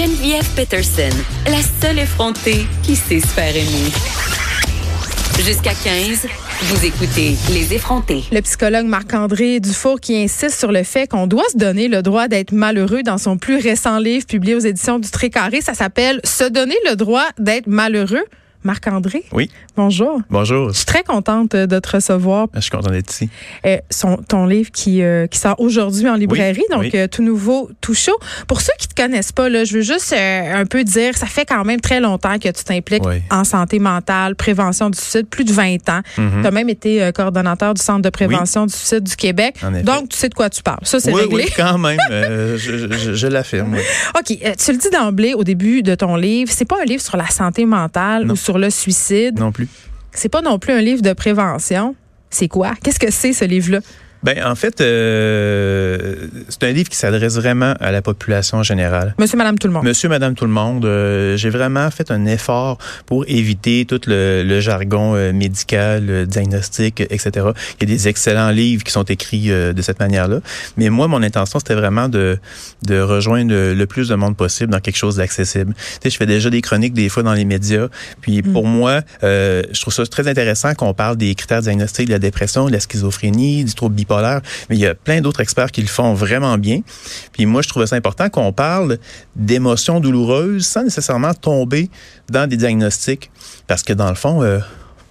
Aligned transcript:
Geneviève 0.00 0.48
Peterson, 0.56 1.14
la 1.44 1.60
seule 1.82 1.98
effrontée 1.98 2.64
qui 2.82 2.96
sait 2.96 3.20
se 3.20 3.26
faire 3.26 3.54
aimer. 3.54 3.90
Jusqu'à 5.44 5.74
15, 5.74 6.26
vous 6.62 6.86
écoutez 6.86 7.36
Les 7.52 7.74
effrontés. 7.74 8.24
Le 8.32 8.40
psychologue 8.40 8.86
Marc-André 8.86 9.60
Dufour 9.60 10.00
qui 10.00 10.16
insiste 10.16 10.58
sur 10.58 10.72
le 10.72 10.84
fait 10.84 11.06
qu'on 11.06 11.26
doit 11.26 11.44
se 11.52 11.58
donner 11.58 11.88
le 11.88 12.00
droit 12.00 12.28
d'être 12.28 12.52
malheureux 12.52 13.02
dans 13.02 13.18
son 13.18 13.36
plus 13.36 13.56
récent 13.56 13.98
livre 13.98 14.24
publié 14.24 14.54
aux 14.54 14.60
éditions 14.60 14.98
du 14.98 15.10
Trécarré. 15.10 15.60
Ça 15.60 15.74
s'appelle 15.74 16.22
Se 16.24 16.44
donner 16.44 16.78
le 16.88 16.96
droit 16.96 17.26
d'être 17.38 17.66
malheureux. 17.66 18.24
Marc-André. 18.64 19.24
Oui. 19.32 19.50
Bonjour. 19.76 20.20
Bonjour. 20.30 20.68
Je 20.70 20.76
suis 20.76 20.84
très 20.86 21.02
contente 21.02 21.54
euh, 21.54 21.66
de 21.66 21.78
te 21.78 21.90
recevoir. 21.96 22.48
Je 22.54 22.60
suis 22.60 22.70
content 22.70 22.90
d'être 22.90 23.10
ici. 23.10 23.30
Euh, 23.66 23.78
son, 23.90 24.16
ton 24.16 24.46
livre 24.46 24.70
qui, 24.70 25.02
euh, 25.02 25.26
qui 25.26 25.38
sort 25.38 25.58
aujourd'hui 25.60 26.08
en 26.08 26.14
librairie, 26.14 26.62
donc 26.70 26.94
euh, 26.94 27.06
tout 27.08 27.22
nouveau, 27.22 27.70
tout 27.80 27.94
chaud. 27.94 28.18
Pour 28.48 28.60
ceux 28.60 28.72
qui 28.78 28.88
te 28.88 28.94
connaissent 29.00 29.32
pas, 29.32 29.48
là, 29.48 29.64
je 29.64 29.74
veux 29.76 29.82
juste 29.82 30.12
un 30.14 30.66
peu 30.66 30.84
dire, 30.84 31.16
ça 31.16 31.26
fait 31.26 31.46
quand 31.46 31.64
même 31.64 31.80
très 31.80 32.00
longtemps 32.00 32.38
que 32.38 32.48
tu 32.48 32.64
t'impliques 32.64 33.04
Oui. 33.06 33.22
en 33.30 33.44
santé 33.44 33.78
mentale, 33.78 34.34
prévention 34.34 34.90
du 34.90 34.98
suicide, 34.98 35.26
plus 35.28 35.44
de 35.44 35.52
20 35.52 35.88
ans. 35.88 36.00
Mhm. 36.18 36.42
Tu 36.42 36.46
as 36.46 36.50
même 36.50 36.68
été 36.68 37.10
coordonnateur 37.14 37.74
du 37.74 37.80
Centre 37.82 38.02
de 38.02 38.10
prévention 38.10 38.66
du 38.66 38.74
suicide 38.74 39.04
du 39.04 39.16
Québec. 39.16 39.56
En 39.64 39.72
effet. 39.74 39.82
Donc, 39.84 40.10
tu 40.10 40.16
sais 40.18 40.28
de 40.28 40.34
quoi 40.34 40.50
tu 40.50 40.62
parles. 40.62 40.80
Ça, 40.82 41.00
c'est 41.00 41.12
oui, 41.12 41.22
réglé. 41.22 41.44
oui, 41.44 41.52
quand 41.56 41.78
même. 41.78 41.98
je 42.10 42.56
je- 42.90 43.14
je 43.14 43.26
l'affirme. 43.26 43.76
OK. 44.18 44.26
tu 44.26 44.72
le 44.72 44.76
dis 44.78 44.90
d'emblée 44.90 45.34
au 45.34 45.44
début 45.44 45.82
de 45.82 45.94
ton 45.94 46.16
livre, 46.16 46.50
c'est 46.54 46.64
pas 46.66 46.76
un 46.80 46.84
livre 46.84 47.02
sur 47.02 47.16
la 47.16 47.28
santé 47.28 47.64
mentale 47.64 48.24
Non. 48.26 48.34
ou 48.34 48.36
sur 48.36 48.49
le 48.58 48.70
suicide. 48.70 49.38
Non 49.38 49.52
plus. 49.52 49.68
C'est 50.12 50.28
pas 50.28 50.42
non 50.42 50.58
plus 50.58 50.72
un 50.72 50.80
livre 50.80 51.02
de 51.02 51.12
prévention. 51.12 51.94
C'est 52.30 52.48
quoi? 52.48 52.74
Qu'est-ce 52.82 53.00
que 53.00 53.10
c'est, 53.10 53.32
ce 53.32 53.44
livre-là? 53.44 53.80
Ben, 54.22 54.44
en 54.44 54.54
fait, 54.54 54.80
euh, 54.82 56.26
c'est 56.48 56.64
un 56.64 56.72
livre 56.72 56.90
qui 56.90 56.96
s'adresse 56.96 57.36
vraiment 57.36 57.74
à 57.80 57.90
la 57.90 58.02
population 58.02 58.62
générale. 58.62 59.14
Monsieur, 59.18 59.38
madame, 59.38 59.58
tout 59.58 59.66
le 59.66 59.72
monde. 59.72 59.84
Monsieur, 59.84 60.10
madame, 60.10 60.34
tout 60.34 60.44
le 60.44 60.50
monde, 60.50 60.84
euh, 60.84 61.38
j'ai 61.38 61.48
vraiment 61.48 61.90
fait 61.90 62.10
un 62.10 62.26
effort 62.26 62.76
pour 63.06 63.24
éviter 63.28 63.86
tout 63.86 64.00
le, 64.06 64.42
le 64.42 64.60
jargon 64.60 65.14
euh, 65.14 65.32
médical, 65.32 66.04
le 66.04 66.26
diagnostic, 66.26 67.00
etc. 67.00 67.30
Il 67.80 67.88
y 67.88 67.92
a 67.92 67.96
des 67.96 68.08
excellents 68.08 68.50
livres 68.50 68.84
qui 68.84 68.92
sont 68.92 69.04
écrits 69.04 69.50
euh, 69.50 69.72
de 69.72 69.80
cette 69.80 70.00
manière-là. 70.00 70.40
Mais 70.76 70.90
moi, 70.90 71.08
mon 71.08 71.22
intention, 71.22 71.58
c'était 71.58 71.74
vraiment 71.74 72.10
de, 72.10 72.38
de 72.82 73.00
rejoindre 73.00 73.52
le, 73.54 73.86
plus 73.86 74.08
de 74.08 74.14
monde 74.14 74.36
possible 74.36 74.70
dans 74.70 74.80
quelque 74.80 74.98
chose 74.98 75.16
d'accessible. 75.16 75.72
Tu 75.74 75.82
sais, 76.02 76.10
je 76.10 76.16
fais 76.18 76.26
déjà 76.26 76.50
des 76.50 76.60
chroniques 76.60 76.92
des 76.92 77.08
fois 77.08 77.22
dans 77.22 77.32
les 77.32 77.46
médias. 77.46 77.88
Puis 78.20 78.42
pour 78.42 78.66
moi, 78.66 79.00
euh, 79.22 79.62
je 79.72 79.80
trouve 79.80 79.94
ça 79.94 80.04
très 80.06 80.28
intéressant 80.28 80.74
qu'on 80.74 80.92
parle 80.92 81.16
des 81.16 81.34
critères 81.34 81.62
diagnostiques 81.62 82.08
de 82.08 82.12
la 82.12 82.18
dépression, 82.18 82.66
de 82.66 82.72
la 82.72 82.80
schizophrénie, 82.80 83.64
du 83.64 83.74
trouble 83.74 83.94
bipolaire. 83.94 84.09
Mais 84.68 84.76
il 84.76 84.78
y 84.80 84.86
a 84.86 84.94
plein 84.94 85.20
d'autres 85.20 85.40
experts 85.40 85.70
qui 85.70 85.82
le 85.82 85.88
font 85.88 86.14
vraiment 86.14 86.58
bien. 86.58 86.80
Puis 87.32 87.46
moi, 87.46 87.62
je 87.62 87.68
trouvais 87.68 87.86
ça 87.86 87.96
important 87.96 88.28
qu'on 88.28 88.52
parle 88.52 88.98
d'émotions 89.36 90.00
douloureuses 90.00 90.66
sans 90.66 90.82
nécessairement 90.84 91.34
tomber 91.34 91.90
dans 92.28 92.48
des 92.48 92.56
diagnostics. 92.56 93.30
Parce 93.66 93.82
que 93.82 93.92
dans 93.92 94.08
le 94.08 94.14
fond, 94.16 94.42
euh, 94.42 94.58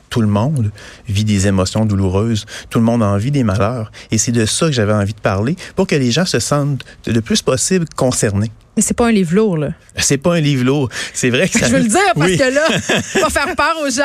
tout 0.09 0.21
le 0.21 0.27
monde 0.27 0.71
vit 1.07 1.23
des 1.23 1.47
émotions 1.47 1.85
douloureuses. 1.85 2.45
Tout 2.69 2.79
le 2.79 2.85
monde 2.85 3.03
a 3.03 3.07
envie 3.07 3.31
des 3.31 3.43
malheurs. 3.43 3.91
Et 4.11 4.17
c'est 4.17 4.31
de 4.31 4.45
ça 4.45 4.65
que 4.65 4.71
j'avais 4.71 4.93
envie 4.93 5.13
de 5.13 5.19
parler 5.21 5.55
pour 5.75 5.87
que 5.87 5.95
les 5.95 6.11
gens 6.11 6.25
se 6.25 6.39
sentent 6.39 6.83
le 7.05 7.21
plus 7.21 7.41
possible 7.41 7.85
concernés. 7.95 8.51
Mais 8.75 8.81
c'est 8.81 8.93
pas 8.95 9.07
un 9.07 9.11
livre 9.11 9.35
lourd, 9.35 9.57
là. 9.57 9.69
C'est 9.97 10.17
pas 10.17 10.35
un 10.35 10.39
livre 10.39 10.63
lourd. 10.63 10.89
C'est 11.13 11.29
vrai 11.29 11.47
que 11.49 11.59
ça... 11.59 11.67
Je 11.67 11.71
veux 11.73 11.79
le 11.83 11.89
dire 11.89 11.99
parce 12.15 12.29
Oui. 12.31 12.37
que 12.37 12.43
là, 12.43 12.67
pas 13.21 13.29
faire 13.29 13.55
peur 13.55 13.75
aux 13.85 13.89
gens. 13.89 14.03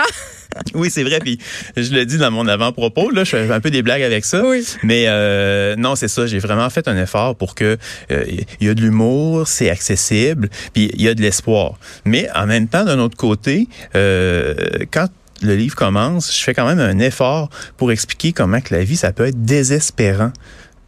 Oui, 0.75 0.91
c'est 0.91 1.03
vrai. 1.03 1.19
Puis 1.20 1.38
je 1.76 1.92
le 1.92 2.04
dis 2.04 2.19
dans 2.19 2.31
mon 2.31 2.47
avant-propos. 2.47 3.10
Là, 3.10 3.25
je 3.25 3.31
fais 3.31 3.50
un 3.50 3.60
peu 3.60 3.70
des 3.70 3.82
blagues 3.82 4.03
avec 4.03 4.25
ça. 4.25 4.44
Oui. 4.44 4.65
Mais 4.82 5.04
euh, 5.09 5.76
non, 5.76 5.94
c'est 5.97 6.09
ça. 6.09 6.26
J'ai 6.26 6.38
vraiment 6.38 6.69
fait 6.70 6.88
un 6.88 6.97
effort 6.97 7.37
pour 7.37 7.54
que 7.54 7.76
euh, 8.10 8.25
il 8.60 8.66
y 8.66 8.70
a 8.70 8.75
de 8.75 8.81
l'humour, 8.81 9.47
c'est 9.48 9.70
accessible, 9.70 10.48
puis 10.72 10.91
il 10.94 11.03
y 11.03 11.09
a 11.09 11.14
de 11.14 11.22
l'espoir. 11.22 11.78
Mais 12.04 12.28
en 12.34 12.47
même 12.47 12.69
temps, 12.69 12.84
d'un 12.84 12.98
autre 12.98 13.16
côté, 13.16 13.69
euh, 13.94 14.54
quand 14.91 15.09
le 15.43 15.56
livre 15.56 15.75
commence, 15.75 16.37
je 16.37 16.43
fais 16.43 16.54
quand 16.54 16.66
même 16.66 16.81
un 16.81 16.98
effort 16.98 17.50
pour 17.76 17.93
expliquer 17.93 18.32
comment 18.32 18.60
que 18.60 18.75
la 18.75 18.84
vie, 18.84 18.97
ça 18.97 19.12
peut 19.12 19.26
être 19.26 19.44
désespérant 19.44 20.32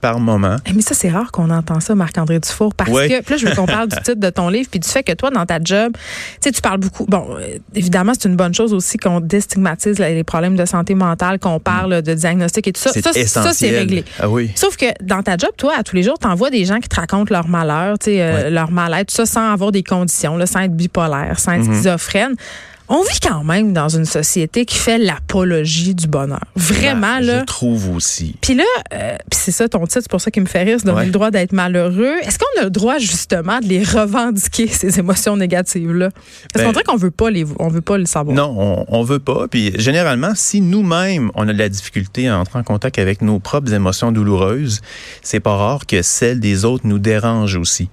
par 0.00 0.20
moment. 0.20 0.56
Eh, 0.66 0.72
Mais 0.74 0.82
ça, 0.82 0.94
c'est 0.94 1.08
rare 1.08 1.32
qu'on 1.32 1.50
entend 1.50 1.80
ça, 1.80 1.94
Marc-André 1.94 2.38
Dufour, 2.38 2.74
parce 2.74 2.90
Ouais. 2.90 3.08
que, 3.08 3.30
là, 3.30 3.36
je 3.36 3.46
veux 3.46 3.54
qu'on 3.54 3.66
parle 3.66 3.88
du 3.88 3.96
titre 3.96 4.20
de 4.20 4.30
ton 4.30 4.48
livre, 4.48 4.68
puis 4.70 4.78
du 4.80 4.88
fait 4.88 5.02
que 5.02 5.12
toi, 5.12 5.30
dans 5.30 5.46
ta 5.46 5.58
job, 5.62 5.92
tu 5.94 6.00
sais, 6.40 6.52
tu 6.52 6.60
parles 6.60 6.78
beaucoup. 6.78 7.06
Bon, 7.06 7.26
euh, 7.38 7.58
évidemment, 7.74 8.12
c'est 8.18 8.28
une 8.28 8.36
bonne 8.36 8.54
chose 8.54 8.72
aussi 8.74 8.98
qu'on 8.98 9.20
déstigmatise 9.20 9.98
les 9.98 10.22
problèmes 10.24 10.56
de 10.56 10.64
santé 10.64 10.94
mentale, 10.94 11.38
qu'on 11.38 11.58
parle 11.60 12.02
de 12.02 12.14
diagnostic 12.14 12.68
et 12.68 12.72
tout 12.72 12.80
ça. 12.80 12.90
C'est 12.92 13.02
Ça, 13.26 13.42
ça, 13.42 13.52
c'est 13.52 13.70
réglé. 13.70 14.04
Ah 14.20 14.28
oui. 14.28 14.50
Sauf 14.54 14.76
que 14.76 14.86
dans 15.02 15.22
ta 15.22 15.36
job, 15.36 15.50
toi, 15.56 15.74
à 15.78 15.82
tous 15.82 15.96
les 15.96 16.02
jours, 16.02 16.18
tu 16.20 16.26
envoies 16.26 16.50
des 16.50 16.64
gens 16.64 16.78
qui 16.78 16.88
te 16.88 16.96
racontent 16.96 17.32
leur 17.32 17.48
malheur, 17.48 17.98
tu 17.98 18.06
sais, 18.06 18.22
euh, 18.22 18.34
Ouais. 18.44 18.50
leur 18.50 18.70
mal-être, 18.70 19.08
tout 19.08 19.14
ça 19.16 19.26
sans 19.26 19.52
avoir 19.52 19.72
des 19.72 19.82
conditions, 19.82 20.36
là, 20.36 20.46
sans 20.46 20.60
être 20.60 20.74
bipolaire, 20.76 21.38
sans 21.38 21.52
être 21.52 21.64
Mhm. 21.66 21.74
schizophrène. 21.74 22.34
On 22.88 23.02
vit 23.02 23.18
quand 23.20 23.42
même 23.42 23.72
dans 23.72 23.88
une 23.88 24.04
société 24.04 24.64
qui 24.64 24.76
fait 24.76 24.98
l'apologie 24.98 25.94
du 25.94 26.06
bonheur. 26.06 26.40
Vraiment, 26.54 27.18
Ben, 27.18 27.26
là. 27.26 27.40
Je 27.40 27.44
trouve 27.44 27.94
aussi. 27.96 28.36
Puis 28.40 28.54
là, 28.54 28.64
euh, 28.92 29.16
c'est 29.32 29.50
ça 29.50 29.68
ton 29.68 29.84
titre, 29.86 30.02
c'est 30.02 30.10
pour 30.10 30.20
ça 30.20 30.30
qu'il 30.30 30.42
me 30.42 30.46
fait 30.48 30.62
rire, 30.62 30.78
se 30.78 30.84
donner 30.84 30.98
Ouais. 30.98 31.06
le 31.06 31.10
droit 31.10 31.30
d'être 31.32 31.52
malheureux. 31.52 32.14
Est-ce 32.22 32.38
qu'on 32.38 32.60
a 32.60 32.64
le 32.64 32.70
droit 32.70 32.98
justement 32.98 33.58
de 33.58 33.66
les 33.66 33.82
revendiquer 33.82 34.68
ces 34.68 34.98
émotions 35.00 35.36
négatives 35.36 35.92
là 35.92 36.10
Parce 36.52 36.62
qu'on 36.64 36.68
Ben- 36.68 36.72
dirait 36.72 36.84
qu'on 36.84 36.96
veut 36.96 37.10
pas 37.10 37.30
les, 37.30 37.44
on 37.58 37.68
veut 37.68 37.80
pas 37.80 37.98
le 37.98 38.06
savoir. 38.06 38.36
Non, 38.36 38.54
on, 38.56 38.84
on 38.88 39.02
veut 39.02 39.18
pas. 39.18 39.48
Puis 39.48 39.72
généralement, 39.78 40.32
si 40.36 40.60
nous-mêmes 40.60 41.30
on 41.34 41.48
a 41.48 41.52
de 41.52 41.58
la 41.58 41.68
difficulté 41.68 42.28
à 42.28 42.38
entrer 42.38 42.58
en 42.60 42.62
contact 42.62 42.98
avec 43.00 43.20
nos 43.20 43.40
propres 43.40 43.72
émotions 43.72 44.12
douloureuses, 44.12 44.80
c'est 45.22 45.40
pas 45.40 45.56
rare 45.56 45.86
que 45.86 46.02
celles 46.02 46.38
des 46.40 46.64
autres 46.64 46.86
nous 46.86 46.98
dérangent 47.00 47.56
aussi. 47.56 47.88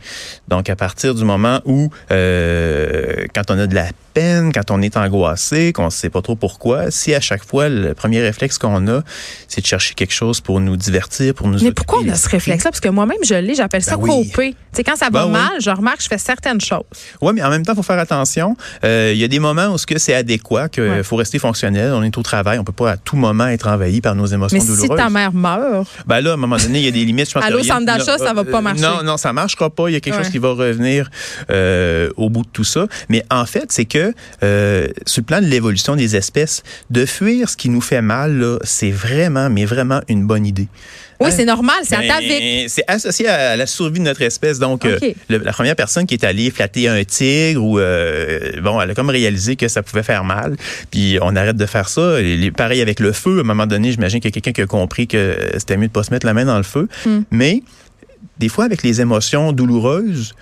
Donc 0.49 0.69
à 0.69 0.75
partir 0.75 1.15
du 1.15 1.23
moment 1.25 1.61
où, 1.65 1.89
euh, 2.11 3.25
quand 3.33 3.49
on 3.49 3.57
a 3.57 3.67
de 3.67 3.75
la 3.75 3.87
peine, 4.13 4.51
quand 4.53 4.69
on 4.71 4.81
est 4.83 4.95
angoissé, 4.97 5.73
qu'on 5.73 5.85
ne 5.85 5.89
sait 5.89 6.09
pas 6.09 6.21
trop 6.21 6.35
pourquoi, 6.35 6.91
si 6.91 7.13
à 7.15 7.19
chaque 7.21 7.43
fois 7.43 7.69
le 7.69 7.93
premier 7.93 8.21
réflexe 8.21 8.57
qu'on 8.57 8.87
a, 8.87 9.01
c'est 9.47 9.61
de 9.61 9.65
chercher 9.65 9.93
quelque 9.95 10.13
chose 10.13 10.41
pour 10.41 10.59
nous 10.59 10.77
divertir, 10.77 11.33
pour 11.33 11.47
nous 11.47 11.59
Mais 11.63 11.71
pourquoi 11.71 11.99
on 12.05 12.09
a 12.09 12.15
ce 12.15 12.29
réflexe-là? 12.29 12.71
Parce 12.71 12.79
que 12.81 12.89
moi-même, 12.89 13.17
je 13.25 13.33
l'ai, 13.35 13.55
j'appelle 13.55 13.83
ça 13.83 13.97
Ben 13.97 14.03
oui. 14.03 14.29
coper. 14.29 14.49
Tu 14.51 14.77
sais, 14.77 14.83
quand 14.83 14.95
ça 14.95 15.05
va 15.11 15.21
Ben 15.21 15.25
oui. 15.27 15.31
mal, 15.33 15.51
je 15.61 15.69
remarque, 15.69 16.01
je 16.01 16.07
fais 16.07 16.17
certaines 16.17 16.59
choses. 16.61 16.83
Oui, 17.21 17.31
mais 17.35 17.43
en 17.43 17.49
même 17.49 17.63
temps, 17.65 17.73
il 17.73 17.75
faut 17.75 17.83
faire 17.83 17.99
attention. 17.99 18.55
Euh, 18.83 19.11
Il 19.13 19.19
y 19.19 19.23
a 19.23 19.27
des 19.27 19.39
moments 19.39 19.67
où 19.67 19.77
ce 19.77 19.85
que 19.85 19.97
c'est 19.99 20.13
adéquat, 20.15 20.69
qu'il 20.69 20.83
Ouais. 20.83 21.03
faut 21.03 21.15
rester 21.15 21.37
fonctionnel. 21.39 21.91
On 21.93 22.01
est 22.03 22.17
au 22.17 22.23
travail, 22.23 22.57
on 22.59 22.63
peut 22.63 22.71
pas 22.73 22.91
à 22.91 22.97
tout 22.97 23.15
moment 23.15 23.47
être 23.47 23.67
envahi 23.67 24.01
par 24.01 24.15
nos 24.15 24.25
émotions 24.25 24.57
Mais 24.57 24.61
si 24.63 24.67
douloureuses. 24.67 24.97
ta 24.97 25.09
mère 25.09 25.31
meurt, 25.33 25.87
Ben 26.07 26.21
là, 26.21 26.31
à 26.31 26.33
un 26.33 26.37
moment 26.37 26.57
donné, 26.57 26.79
il 26.79 26.85
y 26.85 26.87
a 26.87 26.91
des 26.91 27.05
limites. 27.05 27.29
Je 27.29 27.33
pense 27.35 27.43
Allô, 27.43 27.57
que 27.57 27.63
rien- 27.63 27.75
centre 27.75 27.85
d'achat, 27.85 28.17
ça 28.17 28.33
va 28.33 28.43
pas 28.43 28.57
euh, 28.57 28.61
marcher. 28.61 28.81
Non, 28.81 29.03
non, 29.03 29.17
ça 29.17 29.31
marchera 29.33 29.69
pas. 29.69 29.89
Il 29.89 29.93
y 29.93 29.95
a 29.95 29.99
quelque 29.99 30.15
Ouais. 30.17 30.23
chose 30.23 30.31
qui 30.31 30.39
va 30.39 30.49
revenir 30.49 31.09
euh, 31.51 32.09
au 32.17 32.29
bout 32.29 32.43
de 32.43 32.49
tout 32.51 32.63
ça. 32.63 32.87
Mais 33.09 33.23
en 33.29 33.45
fait, 33.45 33.65
c'est 33.71 33.85
que 33.85 34.13
euh, 34.43 34.72
sur 35.05 35.21
le 35.21 35.25
plan 35.25 35.41
de 35.41 35.45
l'évolution 35.45 35.95
des 35.95 36.15
espèces, 36.15 36.63
de 36.89 37.05
fuir 37.05 37.49
ce 37.49 37.57
qui 37.57 37.69
nous 37.69 37.81
fait 37.81 38.01
mal, 38.01 38.59
c'est 38.63 38.91
vraiment, 38.91 39.49
mais 39.49 39.65
vraiment 39.65 40.01
une 40.07 40.25
bonne 40.25 40.45
idée. 40.45 40.67
oui, 41.19 41.27
Hein? 41.29 41.33
c'est 41.35 41.45
normal, 41.45 41.77
c'est 41.83 41.95
Ben, 41.97 42.09
atavique. 42.11 42.69
C'est 42.69 42.83
associé 42.87 43.27
à 43.27 43.55
la 43.55 43.65
survie 43.65 43.99
de 43.99 44.05
notre 44.05 44.21
espèce. 44.23 44.59
Donc, 44.59 44.85
euh, 44.85 44.97
le- 45.29 45.37
la 45.37 45.53
première 45.53 45.75
personne 45.75 46.05
qui 46.05 46.15
est 46.15 46.23
allée 46.25 46.49
flatter 46.51 46.87
un 46.89 47.03
tigre 47.03 47.63
ou 47.63 47.79
euh, 47.79 48.59
bon, 48.61 48.81
elle 48.81 48.91
a 48.91 48.93
comme 48.93 49.09
réalisé 49.09 49.55
que 49.55 49.67
ça 49.67 49.81
pouvait 49.83 50.03
faire 50.03 50.23
mal. 50.23 50.55
Puis 50.91 51.17
on 51.21 51.35
arrête 51.35 51.55
de 51.57 51.65
faire 51.65 51.87
ça. 51.87 52.19
Et 52.21 52.51
pareil 52.51 52.81
avec 52.81 52.99
le 52.99 53.11
feu. 53.13 53.37
À 53.37 53.41
un 53.41 53.43
moment 53.43 53.67
donné, 53.67 53.91
j'imagine 53.91 54.19
qu'il 54.19 54.29
y 54.29 54.33
a 54.33 54.35
quelqu'un 54.41 54.51
qui 54.51 54.61
a 54.61 54.67
compris 54.67 55.07
que 55.07 55.37
c'était 55.57 55.77
mieux 55.77 55.87
de 55.87 55.93
pas 55.93 56.03
se 56.03 56.11
mettre 56.11 56.25
la 56.25 56.33
main 56.33 56.45
dans 56.45 56.57
le 56.57 56.63
feu. 56.63 56.87
Hmm. 57.05 57.21
Mais 57.31 57.63
des 58.39 58.49
fois, 58.49 58.65
avec 58.65 58.83
les 58.83 58.99
émotions 58.99 59.51
douloureuses, 59.53 60.33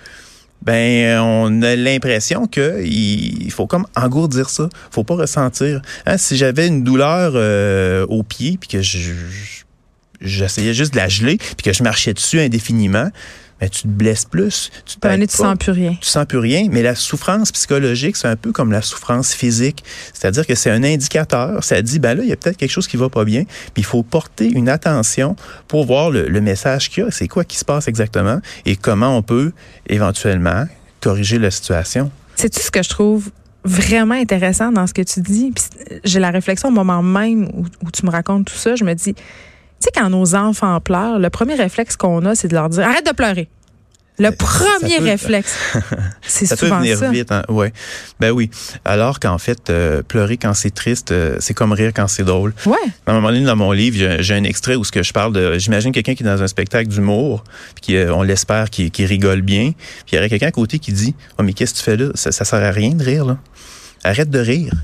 ben 0.64 1.18
on 1.20 1.62
a 1.62 1.74
l'impression 1.76 2.46
que 2.46 2.82
il 2.84 3.50
faut 3.50 3.66
comme 3.66 3.86
engourdir 3.96 4.48
ça. 4.48 4.68
Faut 4.90 5.04
pas 5.04 5.14
ressentir. 5.16 5.82
Hein, 6.06 6.16
si 6.18 6.36
j'avais 6.36 6.66
une 6.68 6.84
douleur 6.84 7.32
euh, 7.34 8.06
au 8.08 8.22
pied 8.22 8.56
puis 8.60 8.68
que 8.68 8.80
je, 8.82 8.98
je- 8.98 9.12
j'essayais 10.20 10.72
juste 10.74 10.92
de 10.92 10.98
la 10.98 11.08
geler 11.08 11.36
puis 11.38 11.64
que 11.64 11.72
je 11.72 11.82
marchais 11.82 12.14
dessus 12.14 12.38
indéfiniment, 12.40 13.08
ben, 13.62 13.70
tu 13.70 13.82
te 13.82 13.86
blesses 13.86 14.24
plus. 14.24 14.72
Tu 14.84 14.96
nez, 15.16 15.28
tu 15.28 15.36
sens 15.36 15.56
plus 15.56 15.70
rien. 15.70 15.96
tu 16.00 16.08
sens 16.08 16.26
plus 16.26 16.38
rien, 16.38 16.66
mais 16.68 16.82
la 16.82 16.96
souffrance 16.96 17.52
psychologique, 17.52 18.16
c'est 18.16 18.26
un 18.26 18.34
peu 18.34 18.50
comme 18.50 18.72
la 18.72 18.82
souffrance 18.82 19.34
physique. 19.34 19.84
C'est-à-dire 20.12 20.48
que 20.48 20.56
c'est 20.56 20.72
un 20.72 20.82
indicateur. 20.82 21.62
Ça 21.62 21.80
dit, 21.80 22.00
ben 22.00 22.14
là, 22.14 22.24
il 22.24 22.28
y 22.28 22.32
a 22.32 22.36
peut-être 22.36 22.56
quelque 22.56 22.72
chose 22.72 22.88
qui 22.88 22.96
va 22.96 23.08
pas 23.08 23.24
bien, 23.24 23.44
puis 23.44 23.82
il 23.82 23.84
faut 23.84 24.02
porter 24.02 24.48
une 24.48 24.68
attention 24.68 25.36
pour 25.68 25.86
voir 25.86 26.10
le, 26.10 26.26
le 26.26 26.40
message 26.40 26.90
qu'il 26.90 27.04
y 27.04 27.06
a. 27.06 27.12
C'est 27.12 27.28
quoi 27.28 27.44
qui 27.44 27.56
se 27.56 27.64
passe 27.64 27.86
exactement 27.86 28.40
et 28.66 28.74
comment 28.74 29.16
on 29.16 29.22
peut 29.22 29.52
éventuellement 29.88 30.64
corriger 31.00 31.38
la 31.38 31.52
situation. 31.52 32.10
C'est-tu 32.34 32.60
ce 32.60 32.72
que 32.72 32.82
je 32.82 32.88
trouve 32.88 33.30
vraiment 33.62 34.16
intéressant 34.16 34.72
dans 34.72 34.88
ce 34.88 34.92
que 34.92 35.02
tu 35.02 35.20
dis? 35.20 35.52
Puis 35.54 35.64
j'ai 36.02 36.18
la 36.18 36.32
réflexion 36.32 36.70
au 36.70 36.72
moment 36.72 37.00
même 37.00 37.44
où, 37.54 37.64
où 37.84 37.90
tu 37.92 38.04
me 38.06 38.10
racontes 38.10 38.46
tout 38.46 38.56
ça. 38.56 38.74
Je 38.74 38.82
me 38.82 38.94
dis, 38.94 39.14
tu 39.82 39.88
sais, 39.92 40.00
quand 40.00 40.10
nos 40.10 40.34
enfants 40.34 40.80
pleurent, 40.80 41.18
le 41.18 41.30
premier 41.30 41.54
réflexe 41.54 41.96
qu'on 41.96 42.24
a, 42.26 42.34
c'est 42.34 42.48
de 42.48 42.54
leur 42.54 42.68
dire 42.68 42.86
arrête 42.86 43.06
de 43.06 43.12
pleurer. 43.12 43.48
Le 44.18 44.30
premier 44.30 44.98
peut- 44.98 45.04
réflexe, 45.04 45.56
c'est 46.22 46.44
Ça 46.44 46.54
peut 46.56 46.66
souvent 46.66 46.80
venir 46.80 46.98
ça. 46.98 47.10
vite, 47.10 47.32
hein? 47.32 47.42
ouais. 47.48 47.72
Ben 48.20 48.30
oui. 48.30 48.50
Alors 48.84 49.18
qu'en 49.18 49.38
fait, 49.38 49.70
euh, 49.70 50.02
pleurer 50.02 50.36
quand 50.36 50.52
c'est 50.52 50.70
triste, 50.72 51.12
euh, 51.12 51.36
c'est 51.40 51.54
comme 51.54 51.72
rire 51.72 51.92
quand 51.96 52.06
c'est 52.08 52.22
drôle. 52.22 52.52
Ouais. 52.66 52.76
À 53.06 53.10
un 53.12 53.14
moment 53.14 53.28
donné, 53.32 53.42
dans 53.44 53.56
mon 53.56 53.72
livre, 53.72 53.96
j'ai- 54.20 54.34
un 54.34 54.44
extrait 54.44 54.74
où 54.76 54.84
ce 54.84 54.92
que 54.92 55.02
je 55.02 55.12
parle 55.14 55.32
de, 55.32 55.58
j'imagine 55.58 55.92
quelqu'un 55.92 56.14
qui 56.14 56.22
est 56.22 56.26
dans 56.26 56.42
un 56.42 56.46
spectacle 56.46 56.88
d'humour, 56.90 57.42
puis 57.74 57.80
qui, 57.80 57.96
euh, 57.96 58.14
on 58.14 58.22
l'espère, 58.22 58.68
qui, 58.68 58.90
qui 58.90 59.06
rigole 59.06 59.40
bien, 59.40 59.72
puis 59.72 60.12
il 60.12 60.14
y 60.16 60.18
aurait 60.18 60.28
quelqu'un 60.28 60.48
à 60.48 60.52
côté 60.52 60.78
qui 60.78 60.92
dit, 60.92 61.14
oh 61.38 61.42
mais 61.42 61.54
qu'est-ce 61.54 61.72
que 61.72 61.78
tu 61.78 61.84
fais 61.84 61.96
là? 61.96 62.10
Ça, 62.14 62.32
ça 62.32 62.44
sert 62.44 62.62
à 62.62 62.70
rien 62.70 62.90
de 62.90 63.02
rire 63.02 63.24
là. 63.24 63.38
Arrête 64.04 64.28
de 64.30 64.38
rire. 64.38 64.74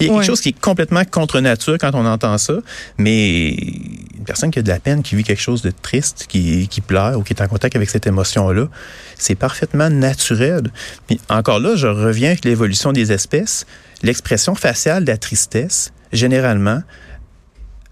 Il 0.00 0.06
y 0.06 0.08
a 0.08 0.12
Ouais. 0.12 0.18
quelque 0.18 0.26
chose 0.26 0.40
qui 0.40 0.50
est 0.50 0.60
complètement 0.60 1.04
contre 1.04 1.40
nature 1.40 1.76
quand 1.78 1.90
on 1.94 2.06
entend 2.06 2.38
ça, 2.38 2.54
mais 2.98 3.48
une 3.50 4.24
personne 4.24 4.50
qui 4.50 4.58
a 4.58 4.62
de 4.62 4.68
la 4.68 4.78
peine, 4.80 5.02
qui 5.02 5.16
vit 5.16 5.24
quelque 5.24 5.40
chose 5.42 5.62
de 5.62 5.70
triste, 5.70 6.26
qui, 6.28 6.68
qui 6.68 6.80
pleure 6.80 7.18
ou 7.18 7.22
qui 7.22 7.32
est 7.32 7.42
en 7.42 7.48
contact 7.48 7.76
avec 7.76 7.90
cette 7.90 8.06
émotion-là, 8.06 8.68
c'est 9.16 9.34
parfaitement 9.34 9.90
naturel. 9.90 10.70
Puis 11.06 11.20
encore 11.28 11.60
là, 11.60 11.76
je 11.76 11.86
reviens 11.86 12.28
avec 12.30 12.44
l'évolution 12.44 12.92
des 12.92 13.12
espèces. 13.12 13.66
L'expression 14.02 14.54
faciale 14.54 15.04
de 15.04 15.10
la 15.10 15.16
tristesse, 15.18 15.92
généralement, 16.12 16.82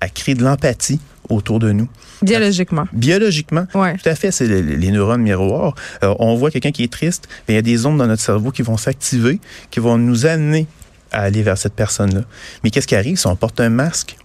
elle 0.01 0.11
crée 0.13 0.35
de 0.35 0.43
l'empathie 0.45 1.01
autour 1.31 1.59
de 1.59 1.73
nous. 1.73 1.89
Biologiquement. 2.23 2.85
Biologiquement, 2.93 3.67
Ouais. 3.75 3.97
tout 3.97 4.09
à 4.09 4.15
fait, 4.15 4.31
c'est 4.31 4.47
les, 4.47 4.63
les 4.63 4.91
neurones 4.91 5.23
miroirs. 5.23 5.75
Euh, 6.03 6.15
on 6.19 6.35
voit 6.35 6.51
quelqu'un 6.51 6.71
qui 6.73 6.83
est 6.85 6.93
triste, 6.93 7.29
il 7.49 7.55
y 7.55 7.59
a 7.59 7.63
des 7.63 7.87
ondes 7.87 7.99
dans 7.99 8.07
notre 8.07 8.23
cerveau 8.23 8.51
qui 8.51 8.63
vont 8.63 8.77
s'activer, 8.77 9.41
qui 9.71 9.81
vont 9.81 9.97
nous 9.99 10.27
amener 10.27 10.67
à 11.15 11.23
aller 11.23 11.43
vers 11.43 11.57
cette 11.57 11.75
personne-là. 11.75 12.23
Mais 12.63 12.71
qu'est-ce 12.71 12.87
qui 12.87 12.97
arrive 12.97 13.17
si 13.17 13.27
on 13.27 13.37
porte 13.37 13.61
un 13.61 13.71
masque? 13.71 14.17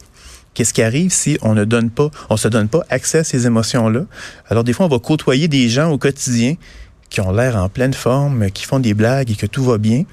Qu'est-ce 0.54 0.74
qui 0.74 0.82
arrive 0.82 1.12
si 1.12 1.38
on 1.42 1.54
ne 1.54 1.64
donne 1.64 1.90
pas, 1.90 2.10
on 2.30 2.36
se 2.36 2.48
donne 2.48 2.68
pas 2.68 2.84
accès 2.90 3.20
à 3.20 3.24
ces 3.24 3.46
émotions-là? 3.46 4.06
Alors, 4.50 4.64
des 4.64 4.74
fois, 4.74 4.88
on 4.88 4.90
va 4.90 5.00
côtoyer 5.00 5.48
des 5.48 5.70
gens 5.70 5.90
au 5.92 5.98
quotidien 5.98 6.56
qui 7.10 7.22
ont 7.22 7.32
l'air 7.32 7.56
en 7.56 7.70
pleine 7.70 7.94
forme, 7.94 8.52
qui 8.52 8.66
font 8.66 8.80
des 8.80 8.94
blagues 8.94 9.32
et 9.32 9.36
que 9.36 9.46
tout 9.46 9.64
va 9.64 9.78
bien. 9.78 10.04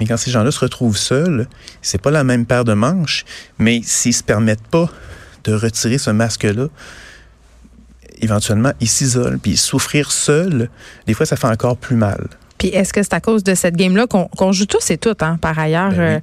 Mais 0.00 0.06
quand 0.06 0.16
ces 0.16 0.30
gens-là 0.30 0.50
se 0.50 0.60
retrouvent 0.60 0.96
seuls, 0.96 1.46
c'est 1.80 2.00
pas 2.00 2.10
la 2.10 2.24
même 2.24 2.46
paire 2.46 2.64
de 2.64 2.72
manches, 2.72 3.24
mais 3.58 3.80
s'ils 3.84 4.14
se 4.14 4.22
permettent 4.22 4.66
pas 4.66 4.90
de 5.44 5.52
retirer 5.52 5.98
ce 5.98 6.10
masque-là, 6.10 6.68
éventuellement, 8.20 8.72
ils 8.80 8.88
s'isolent. 8.88 9.38
Puis 9.38 9.56
souffrir 9.56 10.10
seul, 10.10 10.70
des 11.06 11.14
fois, 11.14 11.26
ça 11.26 11.36
fait 11.36 11.46
encore 11.46 11.76
plus 11.76 11.96
mal. 11.96 12.28
Puis 12.62 12.68
est-ce 12.70 12.92
que 12.92 13.02
c'est 13.02 13.14
à 13.14 13.20
cause 13.20 13.42
de 13.42 13.56
cette 13.56 13.74
game-là 13.74 14.06
qu'on 14.06 14.52
joue 14.52 14.66
tous 14.66 14.88
et 14.92 14.96
toutes, 14.98 15.20
hein, 15.24 15.36
par 15.40 15.58
ailleurs? 15.58 15.90
Ben 15.90 15.98
oui. 15.98 16.04
euh, 16.04 16.18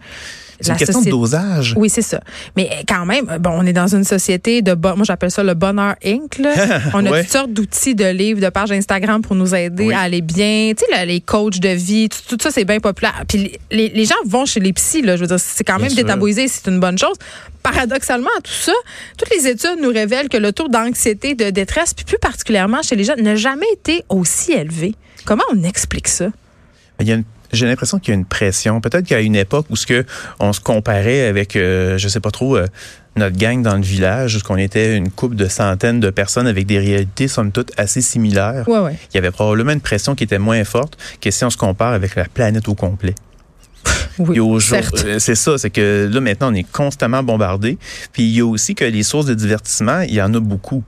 C'est 0.62 0.71
une 0.71 0.77
question 0.77 0.94
société- 1.00 1.12
de 1.12 1.21
dosage. 1.21 1.74
Oui, 1.77 1.89
c'est 1.89 2.01
ça. 2.01 2.21
Mais 2.56 2.69
quand 2.88 3.06
même, 3.06 3.25
bon, 3.41 3.50
on 3.56 3.65
est 3.65 3.74
dans 3.74 3.94
une 3.94 4.03
société 4.06 4.62
de 4.62 4.74
bon, 4.74 4.95
moi 4.95 5.03
j'appelle 5.06 5.31
ça 5.31 5.44
le 5.44 5.53
bonheur 5.53 5.95
Inc. 6.06 6.38
Là. 6.38 6.51
On 6.94 7.06
a 7.06 7.12
Ouais. 7.12 7.21
toutes 7.24 7.31
sortes 7.31 7.51
d'outils, 7.53 7.94
de 7.95 8.06
livres, 8.06 8.39
de 8.41 8.47
pages 8.50 8.71
Instagram 8.71 9.21
pour 9.21 9.36
nous 9.36 9.53
aider 9.56 9.88
Oui. 9.88 9.94
à 9.94 10.00
aller 10.01 10.21
bien. 10.21 10.71
Tu 10.77 10.86
sais, 10.86 10.91
là, 10.91 11.06
les 11.06 11.19
coachs 11.21 11.59
de 11.59 11.69
vie, 11.69 12.07
tout, 12.09 12.19
tout 12.38 12.38
ça, 12.41 12.51
c'est 12.51 12.63
bien 12.65 12.80
populaire. 12.80 13.24
Puis 13.27 13.51
les, 13.71 13.89
les 13.89 14.06
gens 14.06 14.15
vont 14.25 14.45
chez 14.45 14.59
les 14.62 14.71
psys, 14.74 15.01
là. 15.01 15.15
Je 15.18 15.21
veux 15.21 15.27
dire, 15.27 15.39
c'est 15.39 15.63
quand 15.65 15.75
Bien 15.77 15.83
même 15.88 15.95
sûr. 15.95 16.03
détabouisé, 16.03 16.47
c'est 16.47 16.68
une 16.69 16.80
bonne 16.80 16.97
chose. 16.97 17.15
Paradoxalement, 17.63 18.30
tout 18.44 18.51
ça, 18.51 18.74
toutes 19.18 19.30
les 19.36 19.47
études 19.47 19.80
nous 19.81 19.89
révèlent 19.91 20.30
que 20.30 20.38
le 20.38 20.51
taux 20.53 20.68
d'anxiété, 20.69 21.36
de 21.36 21.50
détresse, 21.50 21.94
puis 21.94 22.06
plus 22.06 22.19
particulièrement 22.19 22.81
chez 22.81 22.95
les 22.95 23.03
jeunes, 23.03 23.21
n'a 23.21 23.36
jamais 23.36 23.65
été 23.74 24.03
aussi 24.09 24.53
élevé. 24.53 24.95
Comment 25.25 25.44
on 25.54 25.63
explique 25.63 26.07
ça? 26.07 26.27
Il 27.00 27.07
y 27.07 27.12
a 27.12 27.16
une- 27.16 27.24
j'ai 27.51 27.66
l'impression 27.66 27.98
qu'il 28.00 28.10
y 28.13 28.16
a 28.16 28.19
une 28.19 28.25
pression. 28.25 28.80
Peut-être 28.81 29.06
qu'à 29.06 29.21
une 29.21 29.36
époque 29.36 29.66
où 29.69 29.75
ce 29.75 29.86
que 29.88 30.06
on 30.39 30.54
se 30.54 30.60
comparait 30.60 31.27
avec, 31.27 31.56
euh, 31.56 31.98
je 31.98 32.07
sais 32.07 32.19
pas 32.19 32.31
trop, 32.31 32.57
euh, 32.57 32.68
notre 33.16 33.38
gang 33.38 33.62
dans 33.63 33.75
le 33.75 33.81
village, 33.81 34.36
où 34.38 34.39
on 34.50 34.57
était 34.57 34.95
une 34.95 35.10
couple 35.10 35.36
de 35.36 35.48
centaines 35.48 36.00
de 36.00 36.10
personnes 36.10 36.45
avec 36.48 36.66
des 36.68 36.77
réalités 36.80 37.27
somme 37.27 37.51
toute 37.51 37.71
assez 37.77 38.01
similaires. 38.01 38.68
Ouais, 38.68 38.80
ouais. 38.80 38.95
Il 39.12 39.16
y 39.16 39.18
avait 39.18 39.31
probablement 39.31 39.71
une 39.71 39.81
pression 39.81 40.13
qui 40.16 40.24
était 40.25 40.38
moins 40.39 40.63
forte 40.63 40.98
que 41.22 41.31
si 41.31 41.44
on 41.44 41.50
se 41.50 41.57
compare 41.57 41.94
avec 41.94 42.15
la 42.15 42.25
planète 42.25 42.68
au 42.68 42.75
complet. 42.75 43.15
Oui, 44.19 44.38
euh, 45.06 45.18
c'est 45.19 45.36
ça, 45.36 45.57
c'est 45.57 45.69
que 45.69 46.10
là 46.12 46.19
maintenant 46.19 46.51
on 46.51 46.54
est 46.54 46.69
constamment 46.69 47.24
bombardé. 47.24 47.77
Puis 48.12 48.24
il 48.24 48.36
y 48.36 48.42
a 48.42 48.45
aussi 48.45 48.75
que 48.75 48.83
les 48.83 49.01
sources 49.04 49.25
de 49.25 49.33
divertissement, 49.33 50.01
il 50.01 50.13
y 50.13 50.22
en 50.22 50.33
a 50.33 50.39
beaucoup. 50.42 50.83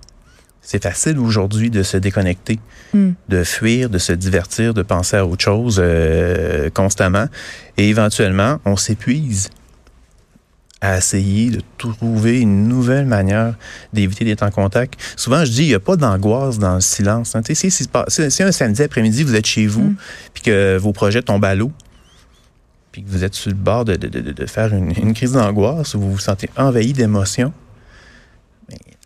C'est 0.61 0.83
facile 0.83 1.17
aujourd'hui 1.19 1.69
de 1.69 1.83
se 1.83 1.97
déconnecter, 1.97 2.59
Hmm. 2.93 3.11
de 3.29 3.43
fuir, 3.43 3.89
de 3.89 3.97
se 3.97 4.11
divertir, 4.13 4.73
de 4.73 4.81
penser 4.81 5.15
à 5.17 5.25
autre 5.25 5.41
chose 5.43 5.79
euh, 5.81 6.69
constamment. 6.71 7.25
Et 7.77 7.87
éventuellement, 7.89 8.59
on 8.65 8.75
s'épuise 8.75 9.49
à 10.81 10.97
essayer 10.97 11.51
de 11.51 11.61
trouver 11.77 12.41
une 12.41 12.67
nouvelle 12.67 13.05
manière 13.05 13.55
d'éviter 13.93 14.25
d'être 14.25 14.43
en 14.43 14.49
contact. 14.51 14.99
Souvent, 15.15 15.45
je 15.45 15.51
dis, 15.51 15.63
il 15.63 15.67
n'y 15.67 15.73
a 15.75 15.79
pas 15.79 15.95
d'angoisse 15.95 16.57
dans 16.59 16.75
le 16.75 16.81
silence. 16.81 17.35
hein. 17.35 17.41
Tu 17.43 17.53
sais, 17.55 17.69
si, 17.69 17.87
si, 18.29 18.43
un 18.43 18.51
samedi 18.51 18.81
après-midi, 18.83 19.23
vous 19.23 19.35
êtes 19.35 19.45
chez 19.45 19.67
vous, 19.67 19.89
Mm. 19.91 19.95
puis 20.33 20.43
que 20.43 20.77
vos 20.77 20.91
projets 20.91 21.21
tombent 21.21 21.45
à 21.45 21.53
l'eau, 21.55 21.71
puis 22.91 23.03
que 23.03 23.09
vous 23.09 23.23
êtes 23.23 23.35
sur 23.35 23.51
le 23.51 23.55
bord 23.55 23.85
de, 23.85 23.95
de- 23.95 24.07
de- 24.09 24.31
de 24.31 24.45
faire 24.47 24.73
une, 24.73 24.91
une 24.97 25.13
crise 25.13 25.31
d'angoisse, 25.33 25.93
ou 25.93 25.99
vous 26.01 26.11
vous 26.13 26.19
sentez 26.19 26.49
envahi 26.57 26.93
d'émotions, 26.93 27.53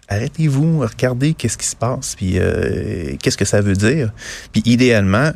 arrêtez-vous, 0.07 0.79
regardez 0.79 1.33
qu'est-ce 1.33 1.57
qui 1.57 1.65
se 1.65 1.75
passe, 1.75 2.15
puis 2.15 2.33
euh, 2.35 3.15
qu'est-ce 3.21 3.37
que 3.37 3.45
ça 3.45 3.61
veut 3.61 3.75
dire. 3.75 4.11
Puis 4.51 4.61
idéalement, 4.65 5.31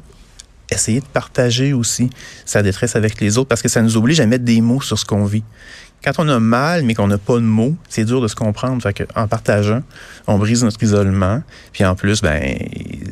essayez 0.72 1.00
de 1.00 1.06
partager 1.06 1.74
aussi 1.74 2.10
sa 2.46 2.62
détresse 2.62 2.96
avec 2.96 3.20
les 3.20 3.38
autres, 3.38 3.50
parce 3.50 3.62
que 3.62 3.70
ça 3.70 3.82
nous 3.82 3.98
oblige 3.98 4.20
à 4.20 4.26
mettre 4.26 4.46
des 4.46 4.62
mots 4.62 4.82
sur 4.82 4.98
ce 4.98 5.06
qu'on 5.06 5.26
vit. 5.26 5.44
Quand 6.04 6.14
on 6.18 6.30
a 6.30 6.40
mal, 6.40 6.84
mais 6.84 6.94
qu'on 6.94 7.08
n'a 7.08 7.18
pas 7.18 7.36
de 7.36 7.42
mots, 7.42 7.76
c'est 7.90 8.06
dur 8.06 8.22
de 8.22 8.30
se 8.30 8.36
comprendre. 8.36 8.82
Fait 8.82 9.06
en 9.16 9.28
partageant, 9.28 9.84
on 10.28 10.38
brise 10.38 10.64
notre 10.64 10.82
isolement. 10.82 11.44
Puis 11.74 11.84
en 11.84 11.94
plus, 11.94 12.22
ben, 12.22 12.58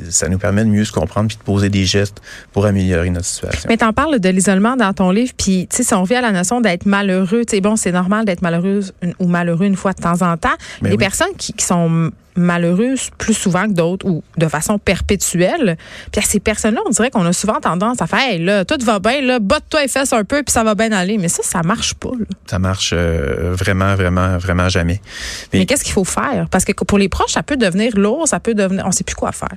ça 0.10 0.30
nous 0.30 0.38
permet 0.38 0.64
de 0.64 0.70
mieux 0.70 0.86
se 0.86 0.92
comprendre 0.92 1.28
puis 1.28 1.38
de 1.38 1.44
poser 1.44 1.70
des 1.70 1.86
gestes 1.86 2.22
pour 2.54 2.66
améliorer 2.66 3.10
notre 3.10 3.26
situation. 3.26 3.68
Mais 3.70 3.78
t'en 3.78 3.94
parles 3.94 4.20
de 4.20 4.30
l'isolement 4.30 4.76
dans 4.76 4.94
ton 4.94 5.12
livre, 5.12 5.34
puis 5.38 5.68
tu 5.70 5.78
sais, 5.78 5.84
si 5.84 5.94
on 5.94 6.02
revient 6.02 6.16
à 6.16 6.22
la 6.22 6.32
notion 6.32 6.62
d'être 6.62 6.86
malheureux, 6.86 7.46
tu 7.46 7.56
sais, 7.56 7.62
bon, 7.62 7.76
c'est 7.76 7.92
normal 7.92 8.26
d'être 8.26 8.42
malheureuse 8.42 8.94
ou 9.20 9.28
malheureux 9.28 9.66
une 9.66 9.76
fois 9.76 9.94
de 9.94 10.02
temps 10.02 10.22
en 10.22 10.38
temps. 10.38 10.50
Ben 10.82 10.90
les 10.90 10.92
oui. 10.92 10.98
personnes 10.98 11.36
qui, 11.38 11.54
qui 11.54 11.66
sont 11.66 12.12
malheureuses 12.38 13.10
plus 13.18 13.34
souvent 13.34 13.66
que 13.68 13.74
d'autres 13.74 14.06
ou 14.08 14.24
de 14.38 14.48
façon 14.48 14.80
perpétuelle, 14.80 15.78
puis 16.12 16.22
à 16.22 16.26
ces 16.26 16.40
personnes-là, 16.40 16.82
on 16.86 16.90
dirait 16.90 17.10
qu'on 17.10 17.26
a 17.26 17.34
souvent 17.34 17.60
tendance 17.60 18.02
à 18.02 18.08
faire, 18.08 18.20
hey, 18.20 18.44
là, 18.44 18.66
tout 18.66 18.78
va 18.84 19.00
bien, 19.00 19.22
là, 19.22 19.40
botte-toi 19.40 19.82
les 19.84 19.88
fesses 19.88 20.14
un 20.14 20.24
peu, 20.24 20.44
puis 20.44 20.52
ça 20.52 20.64
va 20.64 20.76
bien 20.76 20.92
aller. 20.92 21.18
Mais 21.18 21.28
ça, 21.30 21.42
ça 21.44 21.62
marche 21.64 21.94
pas. 21.96 22.10
là. 22.18 22.26
Ça 22.46 22.60
marche 22.60 22.92
euh, 22.94 23.54
vraiment, 23.54 23.96
vraiment, 23.96 24.38
vraiment 24.38 24.70
jamais. 24.70 25.02
Mais- 25.54 25.60
Mais 25.60 25.66
qu'est-ce 25.66 25.84
qu'il 25.84 25.94
faut 25.94 26.04
faire? 26.06 26.48
Parce 26.52 26.66
que 26.66 26.72
pour 26.74 26.98
les 26.98 27.10
proches, 27.10 27.32
ça 27.32 27.44
peut 27.44 27.58
devenir 27.58 27.98
lourd, 27.98 28.28
ça 28.28 28.40
peut 28.40 28.54
devenir, 28.54 28.84
on 28.86 28.92
sait 28.92 29.04
plus 29.04 29.16
quoi 29.16 29.32
faire. 29.32 29.50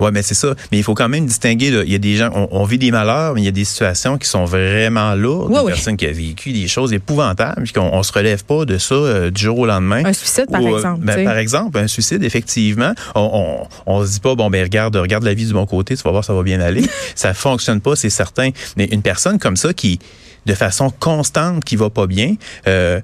Ouais, 0.00 0.10
mais 0.10 0.22
c'est 0.22 0.34
ça. 0.34 0.54
Mais 0.72 0.78
il 0.78 0.82
faut 0.84 0.94
quand 0.94 1.08
même 1.08 1.26
distinguer. 1.26 1.70
Là. 1.70 1.82
Il 1.84 1.92
y 1.92 1.94
a 1.94 1.98
des 1.98 2.16
gens, 2.16 2.30
on, 2.34 2.48
on 2.50 2.64
vit 2.64 2.78
des 2.78 2.90
malheurs, 2.90 3.34
mais 3.34 3.42
il 3.42 3.44
y 3.44 3.48
a 3.48 3.52
des 3.52 3.64
situations 3.64 4.16
qui 4.18 4.28
sont 4.28 4.44
vraiment 4.44 5.14
lourdes. 5.14 5.50
Ouais, 5.52 5.58
une 5.60 5.66
ouais. 5.66 5.72
personne 5.72 5.96
qui 5.96 6.06
a 6.06 6.12
vécu 6.12 6.52
des 6.52 6.68
choses 6.68 6.92
épouvantables, 6.92 7.62
puis 7.64 7.72
qu'on 7.72 7.90
on 7.92 8.02
se 8.02 8.12
relève 8.12 8.44
pas 8.44 8.64
de 8.64 8.78
ça 8.78 8.94
euh, 8.94 9.30
du 9.30 9.42
jour 9.42 9.58
au 9.58 9.66
lendemain. 9.66 10.04
Un 10.04 10.12
suicide, 10.12 10.46
par 10.50 10.62
Ou, 10.62 10.72
euh, 10.72 10.76
exemple. 10.76 11.04
ben, 11.04 11.24
par 11.24 11.36
exemple, 11.36 11.78
un 11.78 11.86
suicide, 11.86 12.07
effectivement, 12.16 12.92
on, 13.14 13.66
on, 13.86 13.92
on 13.92 14.04
se 14.04 14.12
dit 14.12 14.20
pas, 14.20 14.34
bon, 14.34 14.50
ben 14.50 14.62
regarde, 14.62 14.96
regarde 14.96 15.24
la 15.24 15.34
vie 15.34 15.46
du 15.46 15.52
bon 15.52 15.66
côté, 15.66 15.96
tu 15.96 16.02
vas 16.02 16.10
voir, 16.10 16.24
ça 16.24 16.34
va 16.34 16.42
bien 16.42 16.60
aller. 16.60 16.84
ça 17.14 17.34
fonctionne 17.34 17.80
pas, 17.80 17.96
c'est 17.96 18.10
certain. 18.10 18.50
Mais 18.76 18.84
une 18.86 19.02
personne 19.02 19.38
comme 19.38 19.56
ça 19.56 19.72
qui, 19.72 19.98
de 20.46 20.54
façon 20.54 20.90
constante, 20.90 21.64
qui 21.64 21.76
va 21.76 21.90
pas 21.90 22.06
bien, 22.06 22.34
euh, 22.66 23.00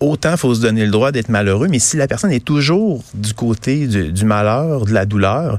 autant 0.00 0.36
faut 0.36 0.54
se 0.54 0.60
donner 0.60 0.84
le 0.84 0.90
droit 0.90 1.12
d'être 1.12 1.28
malheureux, 1.28 1.68
mais 1.68 1.78
si 1.78 1.96
la 1.96 2.06
personne 2.06 2.32
est 2.32 2.44
toujours 2.44 3.02
du 3.14 3.34
côté 3.34 3.86
du, 3.86 4.12
du 4.12 4.24
malheur, 4.24 4.84
de 4.84 4.92
la 4.92 5.06
douleur, 5.06 5.58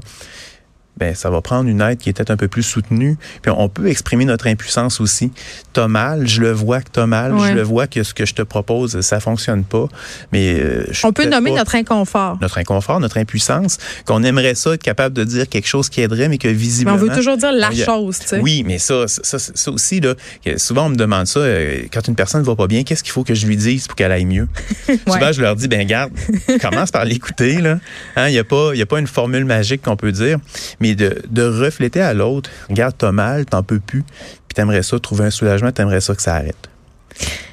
ben 0.98 1.14
ça 1.14 1.28
va 1.30 1.40
prendre 1.42 1.68
une 1.68 1.80
aide 1.80 1.98
qui 1.98 2.08
est 2.08 2.12
peut-être 2.12 2.30
un 2.30 2.36
peu 2.36 2.48
plus 2.48 2.62
soutenue. 2.62 3.16
Puis 3.42 3.52
on 3.56 3.68
peut 3.68 3.88
exprimer 3.88 4.24
notre 4.24 4.46
impuissance 4.46 5.00
aussi. 5.00 5.30
T'as 5.72 5.88
mal, 5.88 6.26
je 6.26 6.40
le 6.40 6.52
vois 6.52 6.80
que 6.80 6.88
t'as 6.90 7.06
mal, 7.06 7.34
Ouais. 7.34 7.48
je 7.50 7.54
le 7.54 7.62
vois 7.62 7.86
que 7.86 8.02
ce 8.02 8.14
que 8.14 8.24
je 8.24 8.34
te 8.34 8.42
propose, 8.42 9.00
ça 9.02 9.20
fonctionne 9.20 9.64
pas. 9.64 9.88
Mais 10.32 10.58
euh, 10.58 10.86
je 10.90 11.06
On 11.06 11.12
peut 11.12 11.26
nommer 11.26 11.50
pas- 11.50 11.56
notre 11.58 11.74
inconfort. 11.74 12.38
notre 12.40 12.58
inconfort, 12.58 12.98
notre 13.00 13.18
impuissance, 13.18 13.78
qu'on 14.06 14.22
aimerait 14.22 14.54
ça 14.54 14.72
être 14.74 14.82
capable 14.82 15.14
de 15.14 15.24
dire 15.24 15.48
quelque 15.48 15.66
chose 15.68 15.88
qui 15.88 16.00
aiderait, 16.00 16.28
mais 16.28 16.38
que 16.38 16.48
Mais 16.48 16.54
visiblement. 16.54 16.96
on 16.96 16.98
veut 17.00 17.14
toujours 17.14 17.36
dire 17.36 17.52
la 17.52 17.68
a- 17.68 17.72
chose, 17.74 18.18
tu 18.20 18.26
sais. 18.28 18.40
Oui, 18.40 18.62
mais 18.66 18.78
ça, 18.78 19.06
ça, 19.06 19.20
ça, 19.22 19.38
ça 19.54 19.70
aussi, 19.70 20.00
là, 20.00 20.14
souvent 20.56 20.86
on 20.86 20.90
me 20.90 20.96
demande 20.96 21.26
ça, 21.26 21.40
euh, 21.40 21.82
quand 21.92 22.08
une 22.08 22.14
personne 22.14 22.40
ne 22.40 22.46
va 22.46 22.56
pas 22.56 22.66
bien, 22.66 22.82
qu'est-ce 22.84 23.02
qu'il 23.02 23.12
faut 23.12 23.24
que 23.24 23.34
je 23.34 23.46
lui 23.46 23.56
dise 23.56 23.86
pour 23.86 23.96
qu'elle 23.96 24.12
aille 24.12 24.24
mieux? 24.24 24.48
Souvent, 25.06 25.32
je 25.32 25.40
leur 25.42 25.56
dis, 25.56 25.68
ben 25.68 25.86
garde, 25.86 26.12
commence 26.60 26.90
par 26.90 27.04
l'écouter, 27.04 27.60
là. 27.60 27.78
Hein, 28.16 28.28
Il 28.28 28.32
n'y 28.32 28.38
a, 28.38 28.44
pas- 28.44 28.70
il 28.72 28.78
y 28.78 28.82
a 28.82 28.86
pas 28.86 28.98
une 28.98 29.06
formule 29.06 29.44
magique 29.44 29.82
qu'on 29.82 29.96
peut 29.96 30.12
dire. 30.12 30.38
Mais 30.80 30.85
de 30.94 31.42
refléter 31.42 32.00
à 32.00 32.14
l'autre, 32.14 32.50
regarde, 32.68 32.94
t'as 32.96 33.12
mal, 33.12 33.46
t'en 33.46 33.62
peux 33.62 33.80
plus, 33.80 34.02
puis 34.02 34.54
t'aimerais 34.54 34.82
ça, 34.82 34.98
trouver 34.98 35.24
un 35.24 35.30
soulagement, 35.30 35.72
t'aimerais 35.72 36.00
ça 36.00 36.14
que 36.14 36.22
ça 36.22 36.34
arrête. 36.34 36.65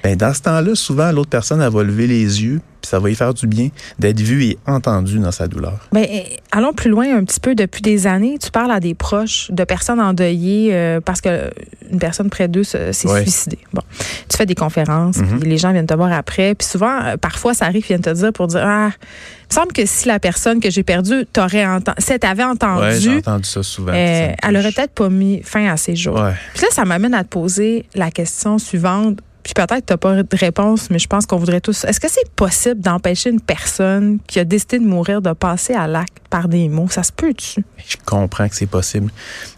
Ben, 0.03 0.15
dans 0.17 0.34
ce 0.34 0.41
temps-là, 0.41 0.75
souvent, 0.75 1.12
l'autre 1.12 1.29
personne, 1.29 1.62
elle 1.62 1.72
va 1.72 1.82
lever 1.84 2.08
les 2.08 2.43
yeux, 2.43 2.60
puis 2.82 2.89
ça 2.89 3.00
va 3.00 3.08
lui 3.08 3.15
faire 3.15 3.34
du 3.34 3.48
bien 3.48 3.70
d'être 3.98 4.20
vu 4.20 4.43
et 4.43 4.58
entendu 4.67 5.17
dans 5.20 5.32
sa 5.32 5.48
douleur. 5.48 5.88
Ben, 5.93 6.05
eh, 6.10 6.25
allons 6.51 6.74
plus 6.74 6.89
loin 6.89 7.15
un 7.15 7.24
petit 7.24 7.39
peu. 7.39 7.55
Depuis 7.55 7.82
des 7.82 8.05
années, 8.05 8.38
tu 8.38 8.51
parles 8.51 8.72
à 8.72 8.82
des 8.82 8.93
proches 8.96 9.50
de 9.51 9.63
personnes 9.63 10.01
endeuillées 10.01 10.72
euh, 10.74 11.00
parce 11.00 11.22
que 11.22 11.50
une 11.89 12.00
personne 12.00 12.29
près 12.29 12.50
d'eux 12.50 12.63
s'est 12.65 12.91
Ouais. 13.05 13.22
suicidée. 13.22 13.60
Bon, 13.72 13.82
tu 14.27 14.36
fais 14.36 14.46
des 14.46 14.55
conférences, 14.55 15.17
Mhm. 15.17 15.39
puis 15.39 15.50
les 15.50 15.58
gens 15.58 15.72
viennent 15.72 15.88
te 15.88 15.93
voir 15.93 16.12
après. 16.12 16.53
Puis 16.55 16.67
souvent, 16.67 17.00
euh, 17.05 17.15
parfois, 17.15 17.53
ça 17.53 17.65
arrive, 17.65 17.84
ils 17.86 17.88
viennent 17.88 18.01
te 18.01 18.10
dire 18.10 18.34
pour 18.34 18.48
dire 18.48 18.62
Ah, 18.65 18.89
il 18.91 19.55
me 19.55 19.62
semble 19.62 19.72
que 19.72 19.86
si 19.86 20.08
la 20.10 20.20
personne 20.20 20.60
que 20.60 20.70
j'ai 20.70 20.84
perdue 20.84 21.25
t'aurait 21.32 21.65
entendu, 21.65 21.98
si 22.01 22.12
elle 22.12 22.20
t'avait 22.20 22.43
entendu, 22.43 22.82
Ouais, 22.82 23.00
j'ai 23.00 23.17
entendu 23.20 23.48
ça 23.48 23.63
souvent. 23.63 23.93
euh, 23.93 24.27
Ça 24.32 24.36
elle 24.50 24.58
aurait 24.58 24.72
peut-être 24.74 24.93
pas 24.93 25.08
mis 25.10 25.41
fin 25.43 25.67
à 25.72 25.77
ses 25.77 25.96
jours. 25.96 26.20
Ouais. 26.20 26.34
Puis 26.55 26.63
là, 26.63 26.67
ça 26.72 26.84
m'amène 26.84 27.13
à 27.13 27.24
te 27.24 27.29
poser 27.29 27.86
la 27.96 28.12
question 28.12 28.58
suivante. 28.58 29.20
Puis 29.43 29.53
peut-être 29.53 29.85
tu 29.85 29.91
n'as 29.93 29.97
pas 29.97 30.23
de 30.23 30.38
réponse, 30.38 30.89
mais 30.89 31.00
je 31.00 31.07
pense 31.07 31.25
qu'on 31.25 31.35
voudrait 31.38 31.59
tous. 31.59 31.83
Est-ce 31.83 32.00
que 32.00 32.09
c'est 32.09 32.29
possible 32.33 32.79
d'empêcher 32.79 33.29
une 33.29 33.41
personne 33.41 34.19
qui 34.25 34.39
a 34.39 34.45
décidé 34.45 34.79
de 34.79 34.85
mourir 34.85 35.21
de 35.21 35.33
passer 35.33 35.73
à 35.73 35.85
l'acte 35.85 36.17
par 36.29 36.47
des 36.47 36.69
mots? 36.69 36.88
Ça 36.89 37.03
se 37.03 37.12
peut-tu? 37.12 37.63
Je 37.85 37.97
comprends 38.05 38.47
que 38.47 38.55
c'est 38.55 38.65
possible, 38.67 39.12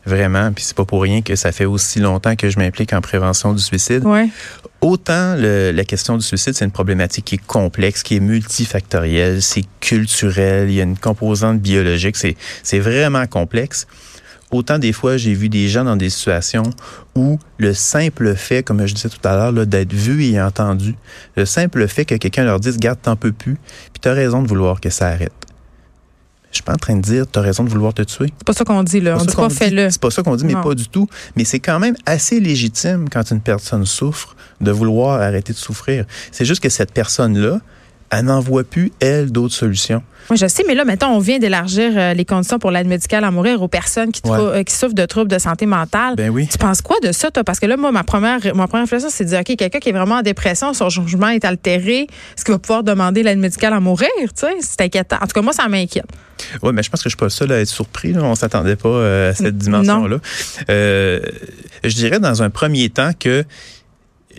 vraiment. 0.06 0.52
Puis 0.52 0.64
c'est 0.64 0.76
pas 0.76 0.86
pour 0.86 1.04
rien 1.04 1.22
que 1.22 1.36
ça 1.36 1.52
fait 1.52 1.66
aussi 1.66 2.00
longtemps 2.00 2.36
que 2.36 2.50
je 2.50 2.58
m'implique 2.58 2.94
en 2.94 3.02
prévention 3.02 3.54
du 3.54 3.62
suicide. 3.62 4.04
Autant 4.82 5.36
le- 5.36 5.72
la 5.72 5.84
question 5.84 6.18
du 6.18 6.24
suicide, 6.24 6.54
c'est 6.56 6.66
une 6.66 6.72
problématique 6.72 7.26
qui 7.26 7.36
est 7.36 7.46
complexe, 7.46 8.04
qui 8.04 8.18
est 8.18 8.20
multifactorielle, 8.20 9.42
c'est 9.42 9.64
culturel, 9.80 10.70
il 10.70 10.76
y 10.76 10.80
a 10.80 10.84
une 10.84 10.98
composante 10.98 11.60
biologique, 11.60 12.16
c'est 12.18 12.36
c'est 12.64 12.80
vraiment 12.80 13.26
complexe. 13.28 13.88
Autant 14.56 14.80
des 14.80 14.94
fois, 14.94 15.18
j'ai 15.18 15.34
vu 15.34 15.50
des 15.50 15.68
gens 15.68 15.84
dans 15.84 15.98
des 15.98 16.10
situations 16.10 16.64
où 17.14 17.38
le 17.58 17.74
simple 17.74 18.36
fait, 18.36 18.64
comme 18.64 18.86
je 18.88 18.94
disais 18.94 19.10
tout 19.10 19.26
à 19.28 19.36
l'heure, 19.36 19.66
d'être 19.68 19.92
vu 19.92 20.24
et 20.24 20.42
entendu, 20.42 20.96
le 21.36 21.46
simple 21.46 21.86
fait 21.90 22.06
que 22.06 22.16
quelqu'un 22.16 22.46
leur 22.46 22.62
dise, 22.62 22.78
garde, 22.78 23.00
t'en 23.02 23.18
peux 23.18 23.34
plus, 23.34 23.56
puis 23.92 24.00
t'as 24.00 24.14
raison 24.14 24.42
de 24.42 24.48
vouloir 24.48 24.80
que 24.80 24.90
ça 24.90 25.08
arrête. 25.08 25.34
Je 26.52 26.60
suis 26.60 26.64
pas 26.64 26.72
en 26.72 26.78
train 26.78 26.96
de 26.96 27.02
dire, 27.02 27.26
t'as 27.30 27.42
raison 27.42 27.66
de 27.66 27.70
vouloir 27.70 27.94
te 27.94 28.02
tuer. 28.02 28.28
C'est 28.38 28.46
pas 28.46 28.54
ça 28.54 28.64
qu'on 28.64 28.82
dit, 28.84 29.02
là. 29.02 29.18
On 29.20 29.26
dit 29.26 29.36
pas 29.36 29.50
fais-le. 29.50 29.90
C'est 29.90 30.00
pas 30.00 30.10
ça 30.10 30.24
qu'on 30.24 30.38
dit, 30.38 30.46
mais 30.46 30.54
Non. 30.54 30.64
pas 30.64 30.74
du 30.74 30.88
tout. 30.88 31.06
Mais 31.36 31.44
c'est 31.44 31.60
quand 31.60 31.80
même 31.80 31.98
assez 32.06 32.40
légitime 32.40 33.10
quand 33.12 33.30
une 33.30 33.42
personne 33.42 33.86
souffre 33.86 34.38
de 34.62 34.72
vouloir 34.72 35.22
arrêter 35.22 35.52
de 35.52 35.58
souffrir. 35.58 36.06
C'est 36.32 36.46
juste 36.46 36.64
que 36.64 36.70
cette 36.70 36.94
personne-là, 36.94 37.60
elle 38.12 38.26
n'en 38.26 38.40
voit 38.40 38.64
plus, 38.64 38.92
elle, 39.00 39.32
d'autres 39.32 39.54
solutions. 39.56 40.02
Oui, 40.32 40.38
je 40.38 40.48
sais, 40.48 40.64
mais 40.68 40.74
là, 40.74 40.86
maintenant, 40.86 41.12
on 41.14 41.20
vient 41.20 41.38
d'élargir 41.38 41.92
euh, 41.96 42.14
les 42.16 42.26
conditions 42.26 42.58
pour 42.58 42.72
l'aide 42.72 42.88
médicale 42.88 43.24
à 43.24 43.30
mourir 43.30 43.62
aux 43.62 43.68
personnes 43.68 44.12
qui, 44.12 44.24
trou- 44.24 44.34
Ouais. 44.34 44.40
euh, 44.40 44.64
qui 44.64 44.74
souffrent 44.74 44.96
de 44.96 45.06
troubles 45.06 45.30
de 45.30 45.38
santé 45.38 45.68
mentale. 45.68 46.16
Ben 46.16 46.30
oui. 46.32 46.48
Tu 46.52 46.58
penses 46.58 46.82
quoi 46.82 46.96
de 47.04 47.12
ça, 47.12 47.30
toi? 47.30 47.44
Parce 47.44 47.60
que 47.60 47.68
là, 47.68 47.78
moi, 47.78 47.92
ma 47.92 48.04
première, 48.04 48.40
ma 48.56 48.66
première 48.68 48.86
réflexion, 48.86 49.10
c'est 49.12 49.26
de 49.26 49.30
dire, 49.30 49.42
OK, 49.42 49.56
quelqu'un 49.56 49.78
qui 49.80 49.90
est 49.90 49.92
vraiment 49.92 50.16
en 50.16 50.22
dépression, 50.24 50.74
son 50.74 50.90
jugement 50.90 51.28
est 51.30 51.46
altéré, 51.46 52.08
est-ce 52.36 52.44
qu'il 52.44 52.54
va 52.56 52.60
pouvoir 52.60 52.84
demander 52.84 53.22
l'aide 53.22 53.38
médicale 53.38 53.74
à 53.74 53.80
mourir? 53.80 54.10
Tu 54.20 54.30
sais, 54.36 54.54
c'est 54.62 54.82
inquiétant. 54.82 55.18
En 55.22 55.28
tout 55.28 55.34
cas, 55.34 55.44
moi, 55.44 55.54
ça 55.54 55.68
m'inquiète. 55.68 56.06
Oui, 56.64 56.72
mais 56.74 56.82
je 56.82 56.90
pense 56.90 57.02
que 57.02 57.10
je 57.10 57.12
suis 57.12 57.18
pas 57.18 57.28
le 57.28 57.30
seul 57.30 57.52
à 57.52 57.60
être 57.62 57.68
surpris. 57.70 58.12
Là. 58.14 58.24
On 58.24 58.34
s'attendait 58.34 58.76
pas 58.76 58.90
euh, 58.90 59.30
à 59.30 59.34
cette 59.36 59.58
dimension-là. 59.60 60.18
Euh, 60.72 61.20
je 61.84 61.96
dirais 61.96 62.20
dans 62.20 62.42
un 62.42 62.50
premier 62.50 62.90
temps 62.90 63.12
que 63.20 63.44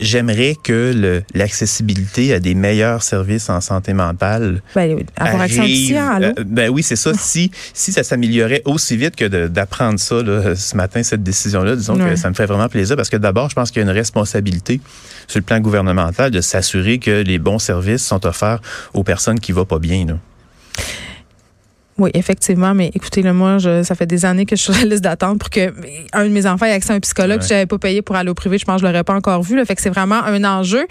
j'aimerais 0.01 0.57
que 0.63 1.23
l'accessibilité 1.35 2.35
à 2.35 2.41
des 2.41 2.55
meilleurs 2.55 3.03
services 3.03 3.49
en 3.51 3.61
santé 3.61 3.93
mentale 3.93 4.63
Ben, 4.75 5.05
avoir 5.17 5.43
accès 5.43 5.97
hein, 5.97 6.21
euh, 6.23 6.33
ben 6.45 6.69
oui, 6.71 6.83
c'est 6.83 6.97
ça. 6.97 7.13
si, 7.15 7.51
si 7.75 7.93
ça 7.93 8.03
s'améliorait 8.03 8.63
aussi 8.65 8.97
vite 8.97 9.17
que 9.17 9.47
d'apprendre 9.47 9.99
ça 9.99 10.23
là, 10.23 10.55
ce 10.55 10.77
matin, 10.77 11.03
cette 11.03 11.23
décision-là, 11.23 11.77
disons 11.77 11.97
Ouais. 11.99 12.11
que 12.11 12.17
ça 12.17 12.29
me 12.29 12.35
fait 12.35 12.47
vraiment 12.47 12.69
plaisir 12.69 12.97
parce 12.97 13.09
que 13.09 13.17
d'abord, 13.17 13.49
je 13.51 13.55
pense 13.55 13.71
qu'il 13.71 13.81
y 13.83 13.85
a 13.87 13.91
une 13.91 13.97
responsabilité 13.97 14.81
sur 15.27 15.39
le 15.39 15.45
plan 15.45 15.61
gouvernemental 15.61 16.31
de 16.31 16.41
s'assurer 16.41 16.99
que 16.99 17.23
les 17.23 17.39
bons 17.39 17.59
services 17.59 18.05
sont 18.05 18.25
offerts 18.27 18.61
aux 18.95 19.03
personnes 19.03 19.41
qui 19.41 19.53
vont 19.53 19.65
pas 19.65 19.79
bien. 19.79 20.05
Là. 20.07 20.19
Oui, 21.99 22.11
effectivement, 22.13 22.75
mais 22.75 22.91
écoutez, 22.95 23.23
le 23.23 23.33
moi, 23.33 23.57
je, 23.57 23.83
ça 23.83 23.95
fait 23.95 24.05
des 24.07 24.27
années 24.27 24.45
que 24.45 24.55
je 24.55 24.61
suis 24.63 24.73
sur 24.75 24.83
la 24.83 24.89
liste 24.91 25.03
d'attente 25.03 25.39
pour 25.39 25.49
que 25.49 25.73
un 26.13 26.25
de 26.25 26.29
mes 26.29 26.47
enfants 26.47 26.67
ait 26.67 26.73
accès 26.73 26.93
à 26.93 26.97
un 26.97 27.01
psychologue. 27.01 27.39
Ouais. 27.39 27.43
Si 27.43 27.49
j'avais 27.49 27.65
pas 27.67 27.79
payé 27.79 28.03
pour 28.03 28.17
aller 28.17 28.29
au 28.29 28.35
privé, 28.35 28.59
je 28.59 28.67
pense 28.67 28.83
que 28.83 28.87
je 28.87 28.93
l'aurais 28.93 29.03
pas 29.05 29.15
encore 29.15 29.43
vu. 29.43 29.57
Là, 29.57 29.65
fait 29.65 29.75
que 29.75 29.81
c'est 29.81 29.89
vraiment 29.91 30.23
un 30.23 30.45
enjeu. 30.45 30.87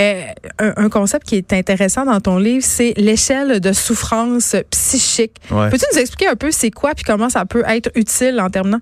Euh, 0.00 0.22
un, 0.58 0.72
un 0.76 0.88
concept 0.88 1.26
qui 1.28 1.36
est 1.36 1.52
intéressant 1.52 2.04
dans 2.04 2.20
ton 2.20 2.38
livre, 2.38 2.64
c'est 2.66 2.92
l'échelle 2.96 3.60
de 3.60 3.72
souffrance 3.72 4.56
psychique. 4.70 5.32
Ouais. 5.50 5.70
Peux-tu 5.70 5.84
nous 5.94 5.98
expliquer 6.00 6.28
un 6.28 6.34
peu 6.36 6.50
c'est 6.50 6.70
quoi 6.72 6.94
puis 6.94 7.04
comment 7.04 7.28
ça 7.28 7.44
peut 7.44 7.62
être 7.68 7.90
utile 7.94 8.40
en 8.40 8.50
terminant? 8.50 8.80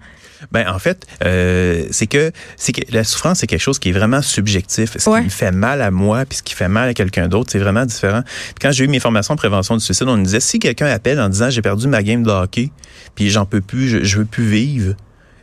Ben 0.53 0.69
en 0.69 0.79
fait, 0.79 1.07
euh, 1.25 1.85
c'est 1.91 2.07
que 2.07 2.31
c'est 2.57 2.73
que 2.73 2.83
la 2.93 3.05
souffrance 3.05 3.39
c'est 3.39 3.47
quelque 3.47 3.61
chose 3.61 3.79
qui 3.79 3.89
est 3.89 3.93
vraiment 3.93 4.21
subjectif. 4.21 4.97
Ce 4.99 5.09
Ouais. 5.09 5.21
qui 5.21 5.25
me 5.27 5.31
fait 5.31 5.51
mal 5.51 5.81
à 5.81 5.91
moi 5.91 6.25
puis 6.27 6.39
ce 6.39 6.43
qui 6.43 6.55
fait 6.55 6.69
mal 6.69 6.91
à 6.91 6.95
quelqu'un 6.95 7.27
d'autre, 7.29 7.51
c'est 7.51 7.59
vraiment 7.59 7.87
différent. 7.87 8.21
Puis 8.23 8.55
quand 8.61 8.71
j'ai 8.71 8.85
eu 8.85 8.89
mes 8.89 9.01
formations 9.01 9.33
en 9.33 9.37
prévention 9.39 9.77
du 9.77 9.83
suicide, 9.85 10.07
on 10.09 10.17
nous 10.19 10.25
disait 10.25 10.41
si 10.41 10.59
quelqu'un 10.59 10.87
appelle 10.87 11.19
en 11.21 11.31
disant 11.31 11.49
j'ai 11.49 11.63
perdu 11.67 11.89
ma 11.89 12.05
game 12.05 12.23
de 12.23 12.31
hockey 12.31 12.71
puis 13.17 13.29
j'en 13.29 13.45
peux 13.45 13.61
plus, 13.61 13.89
je, 13.89 14.05
je 14.05 14.19
veux 14.19 14.25
plus 14.25 14.47
vivre. 14.47 14.95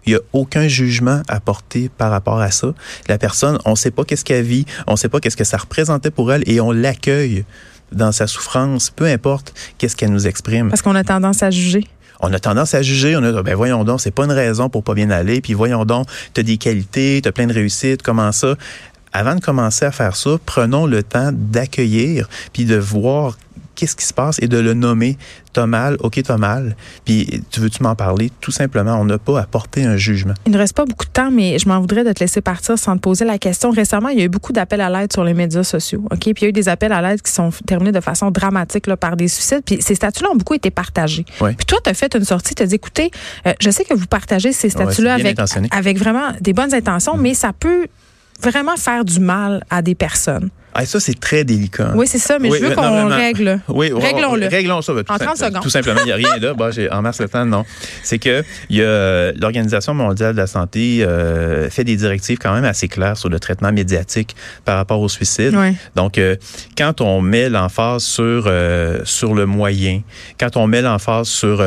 Il 0.06 0.13
n'y 0.13 0.15
a 0.15 0.22
aucun 0.32 0.70
jugement 0.70 1.22
à 1.27 1.42
porter 1.42 1.89
par 1.98 2.12
rapport 2.12 2.39
à 2.39 2.50
ça. 2.50 2.74
La 3.10 3.18
personne, 3.18 3.58
on 3.65 3.72
ne 3.72 3.75
sait 3.75 3.92
pas 3.92 4.06
qu'est-ce 4.06 4.24
qu'elle 4.24 4.46
vit, 4.46 4.65
on 4.88 4.94
ne 4.94 4.98
sait 4.98 5.10
pas 5.10 5.20
qu'est-ce 5.20 5.36
que 5.36 5.44
ça 5.44 5.58
représentait 5.58 6.12
pour 6.12 6.32
elle 6.32 6.44
et 6.46 6.62
on 6.62 6.72
l'accueille 6.72 7.44
dans 7.92 8.13
sa 8.13 8.25
souffrance, 8.27 8.89
peu 8.89 9.06
importe 9.06 9.53
qu'est-ce 9.77 9.98
qu'elle 9.98 10.12
nous 10.12 10.25
exprime 10.25 10.70
Parce 10.70 10.82
qu'on 10.82 10.96
a 10.96 11.03
tendance 11.03 11.44
à 11.44 11.51
juger. 11.51 11.86
on 12.22 12.32
a 12.32 12.39
tendance 12.39 12.74
à 12.74 12.82
juger, 12.82 13.18
on 13.18 13.24
a 13.24 13.44
ben 13.44 13.56
voyons 13.56 13.84
donc, 13.84 14.00
c'est 14.00 14.12
pas 14.12 14.24
une 14.24 14.32
raison 14.32 14.70
pour 14.70 14.84
pas 14.84 14.94
bien 14.94 15.10
aller, 15.10 15.42
puis 15.42 15.53
voyons 15.53 15.84
donc, 15.84 16.08
tu 16.34 16.39
as 16.39 16.44
des 16.44 16.58
qualités, 16.58 17.20
tu 17.22 17.27
as 17.27 17.34
plein 17.34 17.48
de 17.48 17.53
réussites, 17.53 18.01
comment 18.01 18.32
ça? 18.32 18.56
Avant 19.12 19.36
de 19.36 19.42
commencer 19.42 19.86
à 19.86 19.92
faire 19.92 20.15
ça, 20.15 20.38
prenons 20.46 20.86
le 20.86 21.03
temps 21.03 21.32
d'accueillir 21.34 22.30
puis 22.53 22.65
de 22.65 22.77
voir 22.77 23.38
qu'est-ce 23.75 23.96
qui 23.96 24.06
se 24.06 24.13
passe 24.13 24.38
et 24.42 24.48
de 24.48 24.58
le 24.58 24.74
nommer. 24.74 25.18
T'as 25.51 25.65
mal, 25.68 25.98
ok, 26.00 26.22
t'as 26.24 26.38
mal. 26.38 26.75
Puis 27.06 27.44
tu 27.51 27.60
veux-tu 27.60 27.84
m'en 27.84 27.96
parler? 27.96 28.32
Tout 28.42 28.51
simplement, 28.51 28.96
on 29.00 29.06
n'a 29.06 29.18
pas 29.18 29.39
à 29.39 29.44
porter 29.44 29.84
un 29.84 29.98
jugement. 29.98 30.34
Il 30.46 30.51
ne 30.51 30.58
reste 30.58 30.75
pas 30.75 30.86
beaucoup 30.86 31.06
de 31.06 31.12
temps, 31.12 31.30
mais 31.30 31.60
je 31.60 31.68
m'en 31.68 31.80
voudrais 31.80 32.03
de 32.03 32.12
te 32.12 32.20
laisser 32.20 32.42
partir 32.42 32.77
sans 32.77 32.96
te 32.96 33.01
poser 33.01 33.25
la 33.25 33.38
question. 33.38 33.70
Récemment, 33.70 34.10
il 34.10 34.20
y 34.20 34.22
a 34.22 34.25
eu 34.25 34.30
beaucoup 34.30 34.51
d'appels 34.51 34.82
à 34.82 34.89
l'aide 34.89 35.13
sur 35.13 35.24
les 35.24 35.34
médias 35.34 35.63
sociaux. 35.63 36.03
OK? 36.12 36.20
Puis 36.20 36.34
il 36.38 36.42
y 36.42 36.46
a 36.46 36.50
eu 36.50 36.53
des 36.53 36.70
appels 36.70 36.92
à 36.92 37.01
l'aide 37.01 37.22
qui 37.22 37.32
sont 37.32 37.51
terminés 37.68 37.92
de 37.92 38.00
façon 38.00 38.32
dramatique 38.32 38.88
là, 38.88 38.98
par 38.98 39.15
des 39.15 39.27
suicides. 39.27 39.63
Puis 39.65 39.82
ces 39.82 39.96
statuts-là 39.96 40.32
ont 40.32 40.36
beaucoup 40.36 40.56
été 40.56 40.72
partagés. 40.72 41.25
Ouais. 41.39 41.53
Puis 41.53 41.65
toi, 41.65 41.80
tu 41.84 41.89
as 41.89 41.94
fait 41.94 42.15
une 42.15 42.25
sortie, 42.25 42.56
tu 42.56 42.63
as 42.63 42.65
dit 42.65 42.75
écoutez, 42.75 43.12
euh, 43.46 43.53
je 43.60 43.70
sais 43.70 43.84
que 43.84 43.94
vous 43.94 44.08
partagez 44.08 44.53
ces 44.53 44.70
statuts-là 44.70 45.13
avec, 45.13 45.34
intentionné. 45.34 45.68
avec 45.72 45.98
vraiment 45.98 46.32
des 46.42 46.53
bonnes 46.53 46.74
intentions, 46.74 47.18
mais 47.18 47.34
ça 47.34 47.53
peut 47.53 47.88
vraiment 48.42 48.75
faire 48.75 49.06
du 49.06 49.20
mal 49.20 49.63
à 49.70 49.82
des 49.82 49.96
personnes. 49.96 50.50
Ah, 50.75 50.86
ça, 50.86 51.00
c'est 51.00 51.20
très 51.20 51.44
délicat. 51.44 51.92
Oui, 51.96 52.08
c'est 52.08 52.18
ça, 52.18 52.39
mais 52.39 52.50
Oui, 52.50 52.58
je 52.60 52.65
veux 52.65 52.75
qu'on 52.75 53.08
règle. 53.08 53.60
Oui, 53.68 53.92
Réglons-le. 53.94 54.48
Réglons 54.48 54.82
ça. 54.82 54.94
ben, 54.94 55.03
tout 55.03 55.13
En 55.13 55.18
30 55.18 55.38
simple- 55.38 55.51
secondes. 55.51 55.63
Tout 55.63 55.70
simplement, 55.70 56.00
il 56.01 56.06
n'y 56.06 56.12
a 56.12 56.15
rien 56.15 56.38
là. 56.38 56.53
Bon, 56.53 56.70
en 56.92 57.01
masse 57.01 57.20
le 57.22 57.30
temps, 57.30 57.46
non. 57.46 57.63
C'est 58.03 58.20
que 58.20 58.44
il 58.70 58.77
y 58.77 58.84
a 58.84 59.32
l'Organisation 59.34 59.94
mondiale 59.94 60.34
de 60.34 60.38
la 60.38 60.48
santé 60.48 61.03
euh, 61.03 61.70
fait 61.70 61.84
des 61.84 61.96
directives 61.96 62.38
quand 62.39 62.53
même 62.53 62.65
assez 62.65 62.88
claires 62.88 63.18
sur 63.18 63.30
le 63.30 63.39
traitement 63.39 63.72
médiatique 63.72 64.36
par 64.65 64.77
rapport 64.77 65.00
au 65.00 65.10
suicide. 65.10 65.56
Donc, 65.96 66.18
euh, 66.18 66.36
quand 66.77 67.01
on 67.01 67.22
met 67.22 67.50
l'emphase 67.50 68.03
sur 68.03 68.46
euh, 68.48 69.00
sur 69.03 69.34
le 69.36 69.46
moyen, 69.46 70.01
quand 70.39 70.58
on 70.58 70.68
met 70.68 70.82
l'emphase 70.82 71.27
sur 71.27 71.63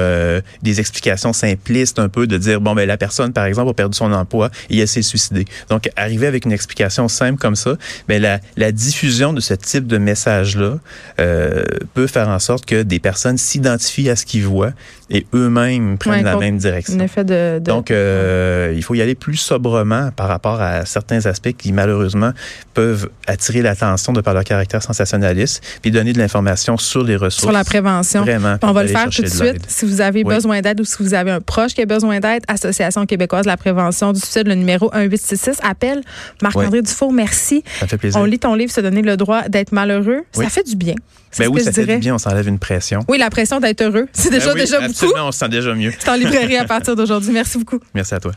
des 0.62 0.80
explications 0.80 1.32
simplistes 1.32 1.98
un 1.98 2.08
peu 2.08 2.26
de 2.26 2.36
dire 2.38 2.60
bon 2.60 2.74
ben 2.74 2.86
la 2.86 2.96
personne 2.96 3.32
par 3.32 3.44
exemple 3.46 3.70
a 3.70 3.74
perdu 3.74 3.96
son 3.96 4.12
emploi 4.12 4.50
et 4.70 4.78
elle 4.78 4.88
s'est 4.88 5.02
suicidée. 5.02 5.44
Donc, 5.70 5.88
arriver 5.96 6.26
avec 6.26 6.44
une 6.44 6.52
explication 6.52 7.08
simple 7.08 7.38
comme 7.38 7.56
ça, 7.56 7.76
ben 8.08 8.20
la, 8.20 8.40
la 8.56 8.72
diffusion 8.96 9.32
de 9.34 9.40
ce 9.40 9.52
type 9.52 9.86
de 9.86 9.98
message-là 9.98 10.78
euh, 11.20 11.62
peut 11.92 12.06
faire 12.06 12.28
en 12.30 12.38
sorte 12.38 12.64
que 12.64 12.82
des 12.82 12.98
personnes 12.98 13.36
s'identifient 13.36 14.08
à 14.08 14.16
ce 14.16 14.24
qu'ils 14.24 14.44
voient 14.46 14.72
et 15.10 15.26
eux-mêmes 15.34 15.98
prennent 15.98 16.14
Ouais, 16.16 16.22
la 16.22 16.36
même 16.36 16.56
direction. 16.56 16.94
Un 16.94 17.00
effet 17.00 17.22
de. 17.22 17.58
de- 17.58 17.64
Donc, 17.64 17.90
euh, 17.90 18.72
il 18.74 18.82
faut 18.82 18.94
y 18.94 19.02
aller 19.02 19.14
plus 19.14 19.36
sobrement 19.36 20.10
par 20.16 20.26
rapport 20.28 20.60
à 20.60 20.84
certains 20.86 21.26
aspects 21.26 21.52
qui, 21.56 21.72
malheureusement, 21.72 22.32
peuvent 22.74 23.08
attirer 23.28 23.62
l'attention 23.62 24.12
de 24.12 24.20
par 24.20 24.34
leur 24.34 24.42
caractère 24.44 24.82
sensationnaliste, 24.82 25.62
puis 25.82 25.90
donner 25.92 26.12
de 26.12 26.18
l'information 26.18 26.76
sur 26.78 27.04
les 27.04 27.14
ressources. 27.16 27.42
sur 27.42 27.52
la 27.52 27.62
prévention. 27.64 28.22
Vraiment. 28.22 28.56
On 28.62 28.72
va 28.72 28.82
le 28.82 28.88
faire 28.88 29.10
tout 29.10 29.22
de 29.22 29.28
suite. 29.28 29.62
Si 29.68 29.84
vous 29.84 30.00
avez 30.00 30.24
Oui. 30.24 30.34
besoin 30.34 30.60
d'aide 30.60 30.80
ou 30.80 30.84
si 30.84 30.96
vous 31.00 31.14
avez 31.14 31.30
un 31.30 31.40
proche 31.40 31.74
qui 31.74 31.82
a 31.82 31.86
besoin 31.86 32.18
d'aide, 32.18 32.42
Association 32.48 33.04
québécoise 33.06 33.42
de 33.44 33.48
la 33.50 33.56
prévention 33.58 34.12
du 34.12 34.20
suicide, 34.20 34.48
le 34.48 34.54
numéro 34.54 34.90
1866. 34.92 35.58
Appel 35.62 36.00
Marc-André 36.42 36.82
Dufour, 36.82 37.12
merci. 37.12 37.62
Ça 37.78 37.86
fait 37.86 37.98
plaisir. 37.98 38.20
On 38.20 38.24
lit 38.24 38.38
ton 38.40 38.54
livre, 38.54 38.72
donner 38.90 39.02
le 39.02 39.16
droit 39.16 39.48
d'être 39.48 39.72
malheureux. 39.72 40.22
Oui. 40.36 40.44
Ça 40.44 40.50
fait 40.50 40.62
du 40.62 40.76
bien. 40.76 40.94
Ben 41.38 41.48
oui, 41.48 41.62
ça 41.62 41.72
fait 41.72 41.86
du 41.86 41.98
bien, 41.98 42.14
on 42.14 42.18
s'enlève 42.18 42.48
une 42.48 42.58
pression. 42.58 43.00
Oui, 43.08 43.18
la 43.18 43.30
pression 43.30 43.60
d'être 43.60 43.82
heureux. 43.82 44.06
C'est 44.12 44.30
déjà, 44.30 44.46
Ben 44.46 44.54
oui, 44.54 44.60
déjà 44.60 44.80
beaucoup. 44.80 45.12
On 45.16 45.32
se 45.32 45.38
sent 45.38 45.48
déjà 45.48 45.74
mieux. 45.74 45.92
C'est 45.98 46.08
en 46.08 46.14
librairie 46.14 46.56
à 46.56 46.64
partir 46.64 46.96
d'aujourd'hui. 46.96 47.32
Merci 47.32 47.58
beaucoup. 47.58 47.80
Merci 47.94 48.14
à 48.14 48.20
toi. 48.20 48.32